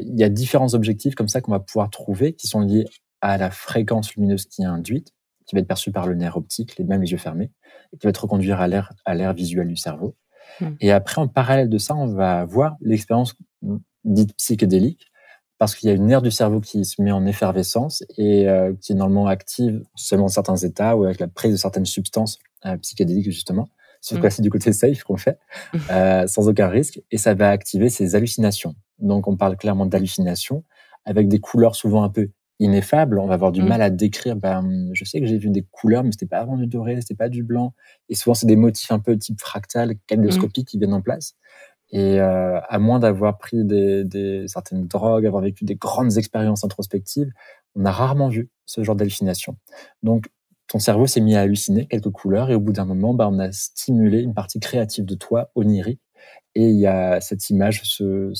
Il 0.00 0.18
y 0.18 0.24
a 0.24 0.28
différents 0.30 0.74
objectifs 0.74 1.14
comme 1.14 1.28
ça 1.28 1.40
qu'on 1.40 1.52
va 1.52 1.60
pouvoir 1.60 1.90
trouver 1.90 2.32
qui 2.32 2.46
sont 2.46 2.60
liés 2.60 2.86
à 3.20 3.36
la 3.36 3.50
fréquence 3.50 4.14
lumineuse 4.14 4.46
qui 4.46 4.62
est 4.62 4.66
induite, 4.66 5.12
qui 5.46 5.54
va 5.54 5.60
être 5.60 5.68
perçue 5.68 5.92
par 5.92 6.06
le 6.06 6.14
nerf 6.14 6.36
optique, 6.36 6.76
les 6.78 6.84
mêmes 6.84 7.02
les 7.02 7.12
yeux 7.12 7.18
fermés, 7.18 7.52
et 7.92 7.98
qui 7.98 8.06
va 8.06 8.10
être 8.10 8.22
reconduire 8.22 8.60
à 8.60 8.66
l'air 8.66 8.92
à 9.04 9.14
l'air 9.14 9.34
visuel 9.34 9.68
du 9.68 9.76
cerveau. 9.76 10.16
Hmm. 10.60 10.74
Et 10.80 10.90
après, 10.90 11.20
en 11.20 11.28
parallèle 11.28 11.68
de 11.68 11.78
ça, 11.78 11.94
on 11.94 12.06
va 12.06 12.44
voir 12.44 12.76
l'expérience 12.80 13.34
dite 14.04 14.34
psychédélique, 14.36 15.06
parce 15.58 15.74
qu'il 15.74 15.88
y 15.88 15.92
a 15.92 15.94
une 15.94 16.10
aire 16.10 16.22
du 16.22 16.30
cerveau 16.30 16.60
qui 16.60 16.84
se 16.84 17.00
met 17.00 17.12
en 17.12 17.24
effervescence 17.26 18.04
et 18.18 18.48
euh, 18.48 18.74
qui 18.80 18.92
est 18.92 18.94
normalement 18.94 19.26
active 19.26 19.82
seulement 19.94 20.26
dans 20.26 20.28
certains 20.28 20.56
états 20.56 20.96
ou 20.96 21.04
avec 21.04 21.18
la 21.18 21.28
prise 21.28 21.52
de 21.52 21.56
certaines 21.56 21.86
substances 21.86 22.38
euh, 22.66 22.76
psychédéliques, 22.78 23.30
justement. 23.30 23.68
C'est 24.00 24.18
mmh. 24.18 24.42
du 24.42 24.50
côté 24.50 24.72
safe 24.72 25.02
qu'on 25.02 25.16
fait, 25.16 25.38
euh, 25.90 26.26
sans 26.26 26.48
aucun 26.48 26.68
risque. 26.68 27.00
Et 27.10 27.18
ça 27.18 27.34
va 27.34 27.50
activer 27.50 27.88
ces 27.88 28.14
hallucinations. 28.14 28.74
Donc, 28.98 29.26
on 29.26 29.36
parle 29.36 29.56
clairement 29.56 29.86
d'hallucinations 29.86 30.64
avec 31.04 31.28
des 31.28 31.40
couleurs 31.40 31.74
souvent 31.74 32.02
un 32.02 32.10
peu 32.10 32.30
ineffables. 32.58 33.18
On 33.18 33.26
va 33.26 33.34
avoir 33.34 33.52
du 33.52 33.62
mmh. 33.62 33.68
mal 33.68 33.82
à 33.82 33.90
décrire. 33.90 34.36
Ben, 34.36 34.90
je 34.92 35.04
sais 35.04 35.20
que 35.20 35.26
j'ai 35.26 35.38
vu 35.38 35.50
des 35.50 35.66
couleurs, 35.70 36.04
mais 36.04 36.12
c'était 36.12 36.26
pas 36.26 36.44
vraiment 36.44 36.58
du 36.58 36.66
doré, 36.66 37.00
c'était 37.00 37.14
pas 37.14 37.28
du 37.28 37.42
blanc. 37.42 37.72
Et 38.08 38.14
souvent, 38.14 38.34
c'est 38.34 38.46
des 38.46 38.56
motifs 38.56 38.90
un 38.92 39.00
peu 39.00 39.16
type 39.16 39.40
fractal, 39.40 39.94
kaléidoscopiques 40.06 40.68
qui 40.68 40.78
viennent 40.78 40.94
en 40.94 41.02
place. 41.02 41.34
Et 41.90 42.20
euh, 42.20 42.60
à 42.68 42.78
moins 42.78 42.98
d'avoir 42.98 43.38
pris 43.38 43.64
des, 43.64 44.04
des, 44.04 44.48
certaines 44.48 44.86
drogues, 44.86 45.24
avoir 45.24 45.42
vécu 45.42 45.64
des 45.64 45.76
grandes 45.76 46.18
expériences 46.18 46.64
introspectives, 46.64 47.30
on 47.76 47.84
a 47.84 47.92
rarement 47.92 48.28
vu 48.28 48.50
ce 48.64 48.82
genre 48.82 48.96
d'hallucination. 48.96 49.56
Donc, 50.02 50.28
ton 50.68 50.78
cerveau 50.80 51.06
s'est 51.06 51.20
mis 51.20 51.36
à 51.36 51.42
halluciner 51.42 51.86
quelques 51.86 52.10
couleurs 52.10 52.50
et 52.50 52.54
au 52.54 52.60
bout 52.60 52.72
d'un 52.72 52.84
moment, 52.84 53.14
bah, 53.14 53.28
on 53.30 53.38
a 53.38 53.52
stimulé 53.52 54.20
une 54.20 54.34
partie 54.34 54.58
créative 54.58 55.04
de 55.04 55.14
toi, 55.14 55.50
onirique, 55.54 56.00
et 56.56 56.70
il 56.70 56.76
y 56.76 56.86
a 56.86 57.20
cette 57.20 57.50
image, 57.50 57.82
ce, 57.84 58.32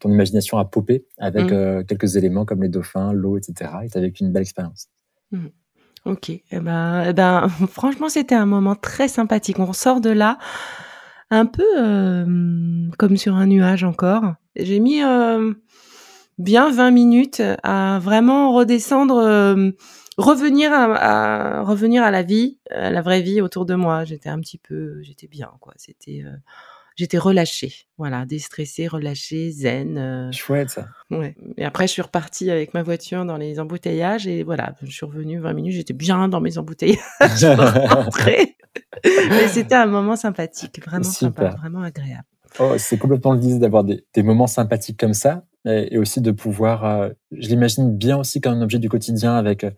ton 0.00 0.10
imagination 0.10 0.58
a 0.58 0.64
popé 0.64 1.06
avec 1.18 1.50
mmh. 1.50 1.54
euh, 1.54 1.84
quelques 1.84 2.16
éléments 2.16 2.44
comme 2.46 2.62
les 2.62 2.68
dauphins, 2.68 3.12
l'eau, 3.12 3.36
etc. 3.36 3.70
Et 3.84 3.90
tu 3.90 3.98
as 3.98 4.00
vécu 4.00 4.24
une 4.24 4.32
belle 4.32 4.42
expérience. 4.42 4.88
Mmh. 5.30 5.48
Ok, 6.06 6.30
eh 6.30 6.42
ben, 6.60 7.04
eh 7.06 7.12
ben, 7.12 7.48
franchement, 7.70 8.08
c'était 8.08 8.34
un 8.34 8.46
moment 8.46 8.74
très 8.74 9.06
sympathique. 9.06 9.58
On 9.58 9.72
sort 9.74 10.00
de 10.00 10.10
là 10.10 10.38
un 11.30 11.46
peu 11.46 11.66
euh, 11.76 12.88
comme 12.98 13.16
sur 13.16 13.34
un 13.34 13.46
nuage 13.46 13.84
encore. 13.84 14.34
J'ai 14.56 14.80
mis 14.80 15.02
euh, 15.02 15.52
bien 16.38 16.70
20 16.70 16.90
minutes 16.90 17.42
à 17.62 17.98
vraiment 18.02 18.52
redescendre, 18.54 19.18
euh, 19.18 19.70
revenir 20.16 20.72
à, 20.72 21.62
revenir 21.62 22.02
à 22.02 22.10
la 22.10 22.22
vie, 22.22 22.58
à 22.70 22.90
la 22.90 23.02
vraie 23.02 23.22
vie 23.22 23.40
autour 23.40 23.66
de 23.66 23.74
moi. 23.74 24.04
J'étais 24.04 24.28
un 24.28 24.40
petit 24.40 24.58
peu, 24.58 25.02
j'étais 25.02 25.28
bien 25.28 25.50
quoi. 25.60 25.74
C'était 25.76 26.24
j'étais 26.96 27.18
relâchée, 27.18 27.72
voilà, 27.96 28.26
déstressée, 28.26 28.88
relâchée, 28.88 29.52
zen. 29.52 30.32
Chouette 30.32 30.70
ça. 30.70 30.88
Ouais. 31.10 31.36
Et 31.56 31.64
après, 31.64 31.86
je 31.86 31.92
suis 31.92 32.02
repartie 32.02 32.50
avec 32.50 32.74
ma 32.74 32.82
voiture 32.82 33.24
dans 33.24 33.36
les 33.36 33.60
embouteillages 33.60 34.26
et 34.26 34.42
voilà, 34.42 34.74
je 34.82 34.90
suis 34.90 35.06
revenue 35.06 35.38
20 35.38 35.52
minutes, 35.52 35.74
j'étais 35.74 35.94
bien 35.94 36.28
dans 36.28 36.40
mes 36.40 36.58
embouteillages. 36.58 36.98
Mais 39.04 39.48
c'était 39.48 39.74
un 39.74 39.86
moment 39.86 40.16
sympathique, 40.16 40.84
vraiment 40.84 41.04
sympa, 41.04 41.50
vraiment 41.50 41.82
agréable. 41.82 42.24
Oh, 42.60 42.74
c'est 42.78 42.98
complètement 42.98 43.32
le 43.32 43.40
vice 43.40 43.58
d'avoir 43.58 43.84
des, 43.84 44.02
moments 44.22 44.46
sympathiques 44.46 44.98
comme 44.98 45.14
ça 45.14 45.44
et, 45.64 45.98
aussi 45.98 46.20
de 46.20 46.30
pouvoir, 46.30 46.84
euh, 46.84 47.10
je 47.30 47.48
l'imagine 47.48 47.96
bien 47.96 48.18
aussi 48.18 48.40
comme 48.40 48.54
un 48.54 48.62
objet 48.62 48.78
du 48.78 48.88
quotidien 48.88 49.36
avec, 49.36 49.64
euh, 49.64 49.70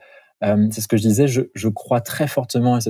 euh, 0.44 0.68
c'est 0.70 0.80
ce 0.80 0.88
que 0.88 0.96
je 0.96 1.02
disais, 1.02 1.26
je, 1.28 1.42
je, 1.54 1.68
crois 1.68 2.00
très 2.00 2.26
fortement, 2.26 2.78
et 2.78 2.80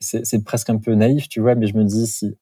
c'est 0.00 0.44
presque 0.44 0.70
un 0.70 0.78
peu 0.78 0.94
naïf, 0.94 1.28
tu 1.28 1.40
vois, 1.40 1.54
mais 1.54 1.66
je 1.66 1.76
me 1.76 1.84
dis 1.84 2.06
si 2.06 2.36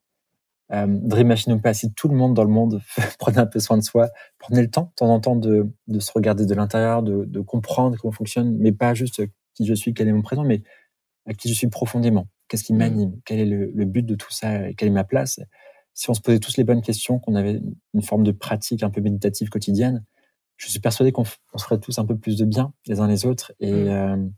Dream 0.71 1.27
Machine 1.27 1.53
ou 1.55 1.61
pas, 1.61 1.75
si 1.75 1.93
tout 1.93 2.09
le 2.09 2.17
monde 2.17 2.35
dans 2.35 2.45
le 2.45 2.51
monde 2.51 2.81
prenait 3.19 3.39
un 3.39 3.47
peu 3.47 3.61
soin 3.61 3.77
de 3.77 3.83
soi, 3.83 4.09
prenait 4.39 4.63
le 4.63 4.71
temps 4.71 4.85
de 4.85 4.95
temps 4.97 5.11
en 5.11 5.21
temps 5.21 5.37
de, 5.37 5.69
de 5.89 6.01
se 6.01 6.11
regarder 6.13 6.47
de 6.47 6.55
l'intérieur, 6.55 7.03
de, 7.03 7.25
de 7.25 7.41
comprendre 7.41 7.97
comment 8.01 8.11
on 8.11 8.13
fonctionne, 8.13 8.57
mais 8.59 8.73
pas 8.73 8.95
juste 8.95 9.23
qui 9.55 9.67
je 9.67 9.75
suis, 9.75 9.95
quel 9.95 10.09
est 10.09 10.13
mon 10.13 10.23
présent, 10.23 10.45
mais 10.45 10.63
à 11.27 11.35
qui 11.35 11.49
je 11.49 11.55
suis 11.55 11.69
profondément, 11.69 12.29
qu'est-ce 12.49 12.65
qui 12.65 12.73
mmh. 12.73 12.79
m'anime, 12.79 13.21
quel 13.25 13.41
est 13.41 13.47
le, 13.47 13.85
but 13.85 14.05
de 14.05 14.15
tout 14.15 14.31
ça, 14.31 14.73
quelle 14.75 14.89
est 14.89 14.93
ma 14.93 15.05
place? 15.05 15.41
Si 15.95 16.09
on 16.11 16.15
se 16.15 16.21
posait 16.21 16.39
tous 16.39 16.57
les 16.57 16.65
bonnes 16.65 16.83
questions, 16.83 17.19
qu'on 17.19 17.35
avait 17.35 17.61
une 17.95 18.03
forme 18.03 18.25
de 18.25 18.33
pratique 18.33 18.83
un 18.83 18.91
peu 18.91 19.01
méditative 19.01 19.49
quotidienne, 19.49 20.05
je 20.57 20.69
suis 20.69 20.81
persuadé 20.81 21.13
qu'on 21.13 21.25
se 21.25 21.37
ferait 21.59 21.79
tous 21.79 21.99
un 21.99 22.05
peu 22.05 22.17
plus 22.17 22.37
de 22.37 22.45
bien 22.45 22.73
les 22.87 23.01
uns 23.01 23.09
les 23.09 23.25
autres. 23.27 23.53
Et, 23.61 23.73
mmh. 23.73 23.89
euh, 23.89 24.29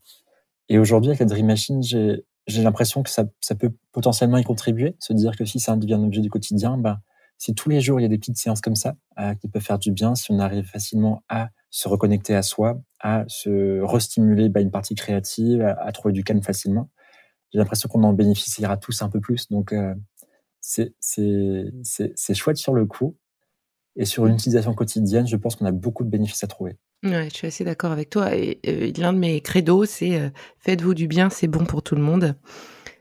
et 0.68 0.78
aujourd'hui, 0.78 1.10
avec 1.10 1.20
la 1.20 1.26
Dream 1.26 1.46
Machine, 1.46 1.82
j'ai 1.82 2.62
l'impression 2.62 3.02
que 3.02 3.10
ça, 3.10 3.24
ça, 3.40 3.54
peut 3.54 3.72
potentiellement 3.92 4.38
y 4.38 4.44
contribuer, 4.44 4.96
se 5.00 5.12
dire 5.12 5.36
que 5.36 5.44
si 5.44 5.60
ça 5.60 5.76
devient 5.76 5.94
un 5.94 6.04
objet 6.04 6.20
du 6.20 6.30
quotidien, 6.30 6.78
bah, 6.78 7.00
si 7.38 7.54
tous 7.54 7.68
les 7.68 7.80
jours 7.80 7.98
il 7.98 8.04
y 8.04 8.06
a 8.06 8.08
des 8.08 8.18
petites 8.18 8.38
séances 8.38 8.60
comme 8.60 8.76
ça 8.76 8.94
euh, 9.18 9.34
qui 9.34 9.48
peuvent 9.48 9.62
faire 9.62 9.78
du 9.78 9.90
bien, 9.90 10.14
si 10.14 10.30
on 10.30 10.38
arrive 10.38 10.64
facilement 10.64 11.24
à 11.28 11.50
se 11.72 11.88
reconnecter 11.88 12.34
à 12.34 12.42
soi, 12.42 12.80
à 13.00 13.24
se 13.28 13.80
restimuler 13.80 14.50
bah, 14.50 14.60
une 14.60 14.70
partie 14.70 14.94
créative, 14.94 15.62
à, 15.62 15.90
trouver 15.90 16.12
du 16.12 16.22
calme 16.22 16.42
facilement. 16.42 16.90
J'ai 17.50 17.58
l'impression 17.58 17.88
qu'on 17.88 18.04
en 18.04 18.12
bénéficiera 18.12 18.76
tous 18.76 19.00
un 19.00 19.08
peu 19.08 19.20
plus. 19.20 19.48
Donc, 19.48 19.72
euh, 19.72 19.94
c'est 20.60 22.34
chouette 22.34 22.58
sur 22.58 22.74
le 22.74 22.84
coup. 22.84 23.16
Et 23.96 24.04
sur 24.04 24.26
une 24.26 24.34
utilisation 24.34 24.74
quotidienne, 24.74 25.26
je 25.26 25.36
pense 25.36 25.56
qu'on 25.56 25.66
a 25.66 25.72
beaucoup 25.72 26.04
de 26.04 26.10
bénéfices 26.10 26.44
à 26.44 26.46
trouver. 26.46 26.76
Ouais, 27.04 27.28
je 27.30 27.34
suis 27.34 27.46
assez 27.48 27.64
d'accord 27.64 27.90
avec 27.90 28.10
toi. 28.10 28.34
Et, 28.34 28.60
euh, 28.68 28.92
l'un 28.96 29.12
de 29.12 29.18
mes 29.18 29.40
credos, 29.40 29.84
c'est 29.86 30.16
euh, 30.16 30.28
faites-vous 30.60 30.94
du 30.94 31.08
bien, 31.08 31.30
c'est 31.30 31.48
bon 31.48 31.64
pour 31.64 31.82
tout 31.82 31.96
le 31.96 32.02
monde. 32.02 32.36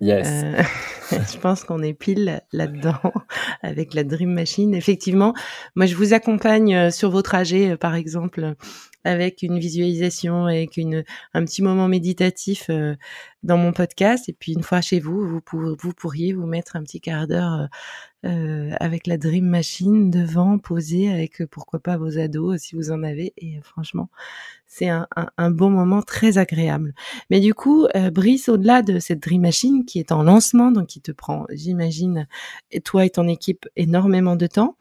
Yes. 0.01 0.27
Euh, 0.27 0.63
je 1.31 1.37
pense 1.41 1.63
qu'on 1.63 1.83
est 1.83 1.93
pile 1.93 2.41
là-dedans 2.51 2.99
avec 3.61 3.93
la 3.93 4.03
Dream 4.03 4.33
Machine. 4.33 4.73
Effectivement, 4.73 5.33
moi 5.75 5.85
je 5.85 5.95
vous 5.95 6.13
accompagne 6.13 6.75
euh, 6.75 6.91
sur 6.91 7.11
vos 7.11 7.21
trajets, 7.21 7.77
par 7.77 7.93
exemple, 7.93 8.55
avec 9.03 9.41
une 9.41 9.59
visualisation, 9.59 10.45
avec 10.45 10.77
une, 10.77 11.03
un 11.33 11.45
petit 11.45 11.61
moment 11.61 11.87
méditatif 11.87 12.69
dans 13.43 13.57
mon 13.57 13.73
podcast. 13.73 14.29
Et 14.29 14.33
puis 14.33 14.53
une 14.53 14.63
fois 14.63 14.81
chez 14.81 14.99
vous, 14.99 15.41
vous, 15.51 15.93
pourriez 15.93 16.33
vous 16.33 16.45
mettre 16.45 16.75
un 16.75 16.83
petit 16.83 17.01
quart 17.01 17.27
d'heure 17.27 17.67
avec 18.23 19.07
la 19.07 19.17
Dream 19.17 19.45
Machine 19.45 20.11
devant, 20.11 20.59
posé 20.59 21.11
avec 21.11 21.43
pourquoi 21.45 21.79
pas 21.79 21.97
vos 21.97 22.19
ados 22.19 22.61
si 22.61 22.75
vous 22.75 22.91
en 22.91 23.03
avez. 23.03 23.33
Et 23.37 23.59
franchement, 23.63 24.09
c'est 24.73 24.87
un, 24.87 25.51
bon 25.51 25.69
moment 25.69 26.01
très 26.01 26.37
agréable. 26.37 26.93
Mais 27.29 27.41
du 27.41 27.53
coup, 27.53 27.87
euh, 27.93 28.09
Brice, 28.09 28.47
au-delà 28.47 28.81
de 28.81 28.99
cette 28.99 29.19
Dream 29.19 29.41
Machine 29.41 29.83
qui 29.83 29.99
est 29.99 30.13
en 30.13 30.23
lancement, 30.23 30.71
donc 30.71 30.87
qui 30.87 31.01
te 31.01 31.11
prend, 31.11 31.45
j'imagine, 31.51 32.25
toi 32.85 33.05
et 33.05 33.09
ton 33.09 33.27
équipe 33.27 33.67
énormément 33.75 34.37
de 34.37 34.47
temps, 34.47 34.77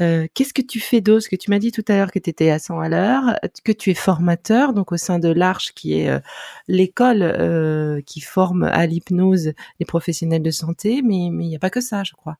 euh, 0.00 0.26
qu'est-ce 0.34 0.54
que 0.54 0.62
tu 0.62 0.80
fais 0.80 1.00
d'autre? 1.00 1.28
Que 1.28 1.36
tu 1.36 1.50
m'as 1.50 1.58
dit 1.58 1.72
tout 1.72 1.84
à 1.88 1.96
l'heure 1.96 2.10
que 2.10 2.18
tu 2.18 2.30
étais 2.30 2.50
à 2.50 2.58
100 2.58 2.80
à 2.80 2.88
l'heure, 2.88 3.38
que 3.64 3.72
tu 3.72 3.90
es 3.90 3.94
formateur, 3.94 4.72
donc 4.72 4.92
au 4.92 4.96
sein 4.96 5.18
de 5.18 5.28
l'Arche, 5.28 5.72
qui 5.74 6.00
est 6.00 6.08
euh, 6.08 6.20
l'école 6.68 8.02
qui 8.06 8.20
forme 8.20 8.64
à 8.64 8.86
l'hypnose 8.86 9.52
les 9.80 9.86
professionnels 9.86 10.42
de 10.42 10.50
santé, 10.50 11.02
mais 11.02 11.16
il 11.26 11.30
n'y 11.32 11.56
a 11.56 11.58
pas 11.58 11.70
que 11.70 11.80
ça, 11.80 12.04
je 12.04 12.12
crois. 12.12 12.38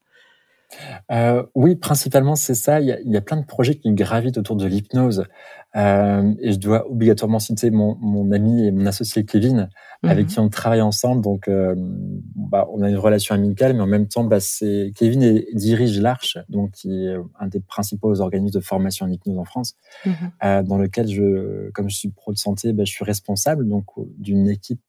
Euh, 1.11 1.43
oui, 1.55 1.77
principalement, 1.77 2.37
c'est 2.37 2.55
ça. 2.55 2.81
Il 2.81 2.87
y, 2.87 2.93
a, 2.93 3.01
il 3.01 3.11
y, 3.11 3.17
a, 3.17 3.21
plein 3.21 3.37
de 3.37 3.45
projets 3.45 3.75
qui 3.75 3.93
gravitent 3.93 4.39
autour 4.39 4.57
de 4.57 4.67
l'hypnose. 4.67 5.25
Euh, 5.75 6.35
et 6.41 6.53
je 6.53 6.59
dois 6.59 6.91
obligatoirement 6.91 7.39
citer 7.39 7.71
mon, 7.71 7.97
mon, 7.97 8.31
ami 8.31 8.67
et 8.67 8.71
mon 8.71 8.85
associé 8.85 9.25
Kevin, 9.25 9.71
avec 10.03 10.27
mhm. 10.27 10.31
qui 10.31 10.39
on 10.39 10.49
travaille 10.51 10.83
ensemble. 10.83 11.23
Donc, 11.23 11.49
euh, 11.49 11.75
bah, 11.79 12.69
on 12.73 12.83
a 12.83 12.91
une 12.91 12.99
relation 12.99 13.35
amicale, 13.35 13.75
mais 13.75 13.81
en 13.81 13.87
même 13.87 14.07
temps, 14.07 14.25
bah, 14.25 14.41
c'est 14.41 14.93
Kevin 14.95 15.23
est, 15.23 15.47
dirige 15.55 15.99
l'Arche, 15.99 16.37
donc 16.49 16.73
qui 16.73 17.07
est 17.07 17.15
un 17.41 17.47
des 17.47 17.61
principaux 17.61 18.21
organismes 18.21 18.59
de 18.59 18.65
formation 18.65 19.07
en 19.07 19.11
hypnose 19.11 19.39
en 19.39 19.45
France, 19.45 19.77
mhm. 20.05 20.67
dans 20.67 20.77
lequel 20.77 21.09
je, 21.09 21.71
comme 21.71 21.89
je 21.89 21.97
suis 21.97 22.11
pro 22.11 22.33
de 22.33 22.39
santé, 22.39 22.73
bah, 22.73 22.85
je 22.85 22.93
suis 22.93 23.05
responsable 23.05 23.67
donc 23.67 23.87
d'une 24.19 24.49
équipe 24.49 24.83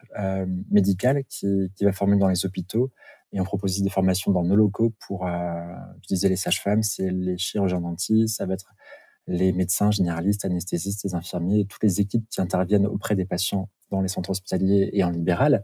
médicale 0.70 1.24
qui, 1.30 1.72
qui 1.76 1.86
va 1.86 1.94
former 1.94 2.18
dans 2.18 2.28
les 2.28 2.46
hôpitaux 2.46 2.92
et 3.34 3.42
on 3.42 3.44
propose 3.44 3.82
des 3.82 3.90
formations 3.90 4.32
dans 4.32 4.44
nos 4.44 4.56
locaux 4.56 4.94
pour, 5.08 5.28
euh, 5.28 5.52
utiliser 5.98 6.30
les 6.30 6.36
sages-femmes, 6.36 6.84
c'est 6.84 7.10
les 7.10 7.38
chirurgiens 7.38 7.82
dentistes, 7.82 8.38
ça 8.38 8.46
va 8.46 8.54
être 8.54 8.74
les 9.28 9.52
médecins 9.54 9.92
généralistes, 9.92 10.46
anesthésistes, 10.46 11.04
les 11.04 11.16
infirmiers, 11.16 11.66
toutes 11.66 11.84
les 11.84 12.00
équipes 12.00 12.28
qui 12.30 12.42
interviennent 12.42 12.86
auprès 12.86 13.16
des 13.16 13.26
patients 13.26 13.70
dans 13.90 14.02
les 14.02 14.08
centres 14.08 14.30
hospitaliers 14.30 14.90
et 14.94 15.04
en 15.04 15.10
libéral. 15.10 15.64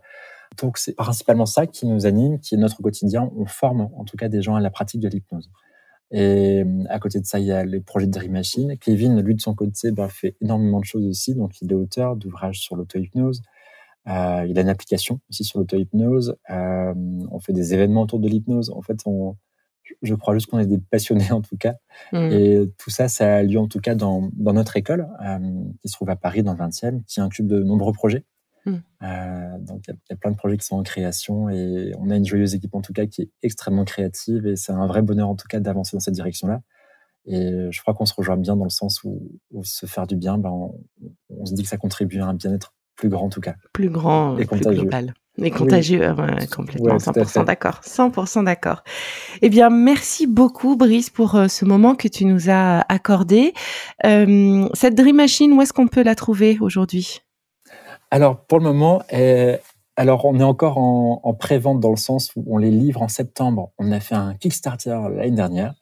Donc 0.57 0.77
c'est 0.77 0.93
principalement 0.93 1.45
ça 1.45 1.67
qui 1.67 1.85
nous 1.85 2.05
anime, 2.05 2.39
qui 2.39 2.55
est 2.55 2.57
notre 2.57 2.81
quotidien. 2.81 3.31
On 3.37 3.45
forme 3.45 3.89
en 3.95 4.03
tout 4.03 4.17
cas 4.17 4.29
des 4.29 4.41
gens 4.41 4.55
à 4.55 4.61
la 4.61 4.69
pratique 4.71 5.01
de 5.01 5.07
l'hypnose. 5.07 5.51
Et 6.11 6.63
à 6.89 6.99
côté 6.99 7.19
de 7.19 7.25
ça, 7.25 7.39
il 7.39 7.45
y 7.45 7.51
a 7.51 7.63
les 7.63 7.81
projets 7.81 8.07
de 8.07 8.11
Dream 8.11 8.31
Machine. 8.31 8.77
Kevin, 8.79 9.21
lui, 9.21 9.35
de 9.35 9.41
son 9.41 9.53
côté, 9.53 9.91
bah, 9.91 10.09
fait 10.09 10.35
énormément 10.41 10.79
de 10.79 10.85
choses 10.85 11.05
aussi. 11.05 11.35
Donc, 11.35 11.61
il 11.61 11.71
est 11.71 11.75
auteur 11.75 12.15
d'ouvrages 12.15 12.59
sur 12.59 12.75
l'auto-hypnose. 12.75 13.43
Euh, 14.07 14.45
il 14.47 14.57
a 14.57 14.61
une 14.61 14.69
application 14.69 15.19
aussi 15.29 15.43
sur 15.43 15.59
l'auto-hypnose. 15.59 16.35
Euh, 16.49 16.93
on 17.31 17.39
fait 17.39 17.53
des 17.53 17.73
événements 17.73 18.01
autour 18.01 18.19
de 18.19 18.27
l'hypnose. 18.27 18.71
En 18.71 18.81
fait, 18.81 18.99
on, 19.05 19.35
je 20.01 20.15
crois 20.15 20.33
juste 20.33 20.47
qu'on 20.47 20.59
est 20.59 20.65
des 20.65 20.79
passionnés 20.79 21.31
en 21.31 21.41
tout 21.41 21.57
cas. 21.57 21.75
Mmh. 22.11 22.31
Et 22.31 22.71
tout 22.77 22.89
ça, 22.89 23.07
ça 23.07 23.37
a 23.37 23.43
lieu 23.43 23.59
en 23.59 23.67
tout 23.67 23.79
cas 23.79 23.95
dans, 23.95 24.29
dans 24.33 24.53
notre 24.53 24.77
école, 24.77 25.07
euh, 25.23 25.63
qui 25.81 25.89
se 25.89 25.93
trouve 25.93 26.09
à 26.09 26.15
Paris 26.15 26.43
dans 26.43 26.53
le 26.53 26.59
20e, 26.59 27.03
qui 27.05 27.21
inclut 27.21 27.43
de 27.43 27.61
nombreux 27.61 27.93
projets. 27.93 28.25
Mmh. 28.65 28.75
Euh, 29.03 29.57
donc 29.59 29.85
il 29.87 29.93
y, 29.93 29.97
y, 30.11 30.13
a 30.13 30.17
plein 30.17 30.31
de 30.31 30.35
projets 30.35 30.57
qui 30.57 30.65
sont 30.65 30.75
en 30.75 30.83
création 30.83 31.49
et 31.49 31.93
on 31.97 32.09
a 32.09 32.17
une 32.17 32.25
joyeuse 32.25 32.55
équipe 32.55 32.75
en 32.75 32.81
tout 32.81 32.91
cas 32.91 33.05
qui 33.05 33.21
est 33.21 33.29
extrêmement 33.41 33.85
créative 33.85 34.45
et 34.45 34.57
c'est 34.57 34.73
un 34.73 34.85
vrai 34.85 35.01
bonheur 35.01 35.29
en 35.29 35.35
tout 35.35 35.47
cas 35.47 35.61
d'avancer 35.61 35.95
dans 35.95 36.01
cette 36.01 36.13
direction-là. 36.13 36.61
Et 37.25 37.67
je 37.69 37.81
crois 37.81 37.93
qu'on 37.93 38.05
se 38.05 38.13
rejoint 38.13 38.37
bien 38.37 38.55
dans 38.55 38.63
le 38.63 38.69
sens 38.69 39.03
où, 39.03 39.39
où 39.51 39.63
se 39.63 39.85
faire 39.85 40.07
du 40.07 40.15
bien, 40.15 40.37
ben 40.37 40.49
on, 40.49 40.81
on, 41.29 41.45
se 41.45 41.53
dit 41.53 41.63
que 41.63 41.69
ça 41.69 41.77
contribue 41.77 42.19
à 42.19 42.25
un 42.25 42.33
bien-être 42.33 42.73
plus 42.99 43.09
grand 43.09 43.25
en 43.25 43.29
tout 43.29 43.41
cas. 43.41 43.55
Plus 43.73 43.89
grand, 43.89 44.37
et 44.37 44.45
plus 44.45 44.59
global. 44.59 45.13
Et 45.41 45.51
contagieux, 45.51 46.01
complètement, 46.53 46.97
100% 46.97 47.45
d'accord, 47.45 47.79
100% 47.81 48.43
d'accord. 48.43 48.83
Eh 49.41 49.47
bien, 49.47 49.69
merci 49.69 50.27
beaucoup, 50.27 50.75
Brice, 50.75 51.09
pour 51.09 51.35
euh, 51.35 51.47
ce 51.47 51.63
moment 51.63 51.95
que 51.95 52.09
tu 52.09 52.25
nous 52.25 52.49
as 52.49 52.83
accordé. 52.89 53.53
Euh, 54.05 54.67
cette 54.73 54.95
Dream 54.95 55.15
Machine, 55.15 55.53
où 55.53 55.61
est-ce 55.61 55.71
qu'on 55.71 55.87
peut 55.87 56.03
la 56.03 56.15
trouver 56.15 56.57
aujourd'hui? 56.59 57.21
Alors, 58.11 58.45
pour 58.47 58.57
le 58.57 58.65
moment, 58.65 59.01
euh, 59.13 59.55
alors 59.95 60.25
on 60.25 60.37
est 60.37 60.43
encore 60.43 60.77
en, 60.77 61.21
en 61.23 61.33
pré-vente 61.33 61.79
dans 61.79 61.91
le 61.91 61.97
sens 61.97 62.33
où 62.35 62.43
on 62.47 62.57
les 62.57 62.71
livre 62.71 63.01
en 63.01 63.07
septembre. 63.07 63.71
On 63.77 63.93
a 63.93 64.01
fait 64.01 64.15
un 64.15 64.33
Kickstarter 64.33 64.99
l'année 65.15 65.31
dernière. 65.31 65.73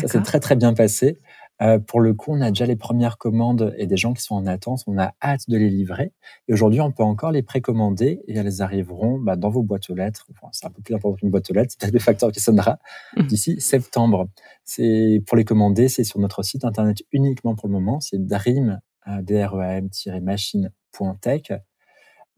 Ça 0.00 0.08
s'est 0.08 0.22
très 0.22 0.40
très 0.40 0.56
bien 0.56 0.74
passé. 0.74 1.20
Euh, 1.62 1.78
pour 1.78 2.00
le 2.00 2.12
coup, 2.12 2.32
on 2.32 2.40
a 2.40 2.50
déjà 2.50 2.66
les 2.66 2.76
premières 2.76 3.18
commandes 3.18 3.74
et 3.78 3.86
des 3.86 3.96
gens 3.96 4.12
qui 4.12 4.22
sont 4.22 4.34
en 4.34 4.46
attente. 4.46 4.82
On 4.86 4.98
a 4.98 5.14
hâte 5.22 5.48
de 5.48 5.56
les 5.56 5.70
livrer. 5.70 6.12
Et 6.48 6.52
aujourd'hui, 6.52 6.80
on 6.80 6.92
peut 6.92 7.02
encore 7.02 7.32
les 7.32 7.42
précommander 7.42 8.20
et 8.26 8.36
elles 8.36 8.62
arriveront 8.62 9.18
bah, 9.18 9.36
dans 9.36 9.50
vos 9.50 9.62
boîtes 9.62 9.88
aux 9.90 9.94
lettres. 9.94 10.26
Enfin, 10.32 10.48
c'est 10.52 10.66
un 10.66 10.70
peu 10.70 10.82
plus 10.82 10.94
important 10.94 11.16
qu'une 11.16 11.30
boîte 11.30 11.50
aux 11.50 11.54
lettres. 11.54 11.70
C'est 11.72 11.80
peut-être 11.80 11.94
le 11.94 12.00
facteur 12.00 12.30
qui 12.30 12.40
sonnera 12.40 12.78
mmh. 13.16 13.22
d'ici 13.22 13.60
septembre. 13.60 14.28
C'est 14.64 15.22
pour 15.26 15.36
les 15.36 15.44
commander, 15.44 15.88
c'est 15.88 16.04
sur 16.04 16.18
notre 16.18 16.42
site 16.42 16.64
internet 16.64 16.98
uniquement 17.12 17.54
pour 17.54 17.68
le 17.68 17.72
moment. 17.72 18.00
C'est 18.00 18.24
dream 18.24 18.80
e 19.06 20.20
machine.tech. 20.20 21.52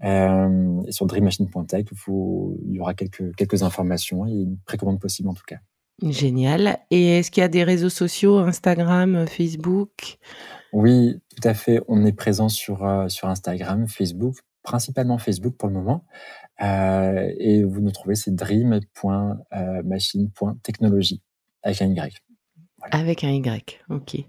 Euh, 0.04 0.82
et 0.86 0.92
sur 0.92 1.06
dreammachine.tech, 1.06 1.86
il 2.06 2.72
y 2.72 2.80
aura 2.80 2.94
quelques, 2.94 3.34
quelques 3.34 3.62
informations 3.64 4.26
et 4.26 4.32
une 4.32 4.58
précommande 4.58 5.00
possible 5.00 5.28
en 5.28 5.34
tout 5.34 5.44
cas. 5.46 5.58
Génial. 6.02 6.78
Et 6.90 7.18
est-ce 7.18 7.30
qu'il 7.30 7.40
y 7.40 7.44
a 7.44 7.48
des 7.48 7.64
réseaux 7.64 7.88
sociaux, 7.88 8.38
Instagram, 8.38 9.26
Facebook? 9.26 10.18
Oui, 10.72 11.20
tout 11.34 11.48
à 11.48 11.54
fait. 11.54 11.80
On 11.88 12.04
est 12.04 12.12
présent 12.12 12.48
sur, 12.48 12.84
euh, 12.84 13.08
sur 13.08 13.28
Instagram, 13.28 13.88
Facebook, 13.88 14.36
principalement 14.62 15.18
Facebook 15.18 15.56
pour 15.56 15.68
le 15.68 15.74
moment. 15.74 16.04
Euh, 16.62 17.32
et 17.38 17.64
vous 17.64 17.80
nous 17.80 17.90
trouvez, 17.90 18.14
c'est 18.14 18.34
dream.machine.technologie 18.34 21.22
avec 21.62 21.82
un 21.82 21.86
Y. 21.86 22.22
Avec 22.90 23.24
un 23.24 23.30
Y, 23.30 23.80
ok. 23.90 24.14
Et 24.14 24.26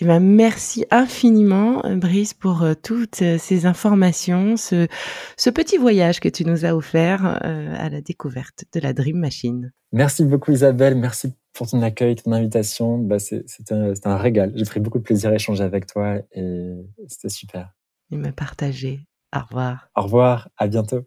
eh 0.00 0.04
ben, 0.04 0.20
merci 0.20 0.84
infiniment, 0.90 1.82
Brice, 1.96 2.34
pour 2.34 2.62
euh, 2.62 2.74
toutes 2.74 3.22
euh, 3.22 3.38
ces 3.38 3.66
informations, 3.66 4.56
ce, 4.56 4.88
ce, 5.36 5.50
petit 5.50 5.76
voyage 5.76 6.20
que 6.20 6.28
tu 6.28 6.44
nous 6.44 6.64
as 6.64 6.74
offert 6.74 7.40
euh, 7.44 7.74
à 7.78 7.88
la 7.88 8.00
découverte 8.00 8.64
de 8.74 8.80
la 8.80 8.92
Dream 8.92 9.18
Machine. 9.18 9.72
Merci 9.92 10.24
beaucoup, 10.24 10.52
Isabelle. 10.52 10.96
Merci 10.96 11.34
pour 11.52 11.68
ton 11.68 11.82
accueil, 11.82 12.16
ton 12.16 12.32
invitation. 12.32 12.98
Bah, 12.98 13.18
C'était 13.18 13.74
un, 13.74 13.92
un, 14.04 14.16
régal. 14.16 14.52
J'ai 14.54 14.64
pris 14.64 14.80
beaucoup 14.80 14.98
de 14.98 15.04
plaisir 15.04 15.30
à 15.30 15.34
échanger 15.34 15.62
avec 15.62 15.86
toi 15.86 16.16
et 16.32 16.72
c'était 17.08 17.28
super. 17.28 17.72
Et 18.10 18.16
me 18.16 18.30
partager. 18.30 19.00
Au 19.34 19.40
revoir. 19.40 19.88
Au 19.96 20.02
revoir. 20.02 20.48
À 20.56 20.66
bientôt. 20.66 21.06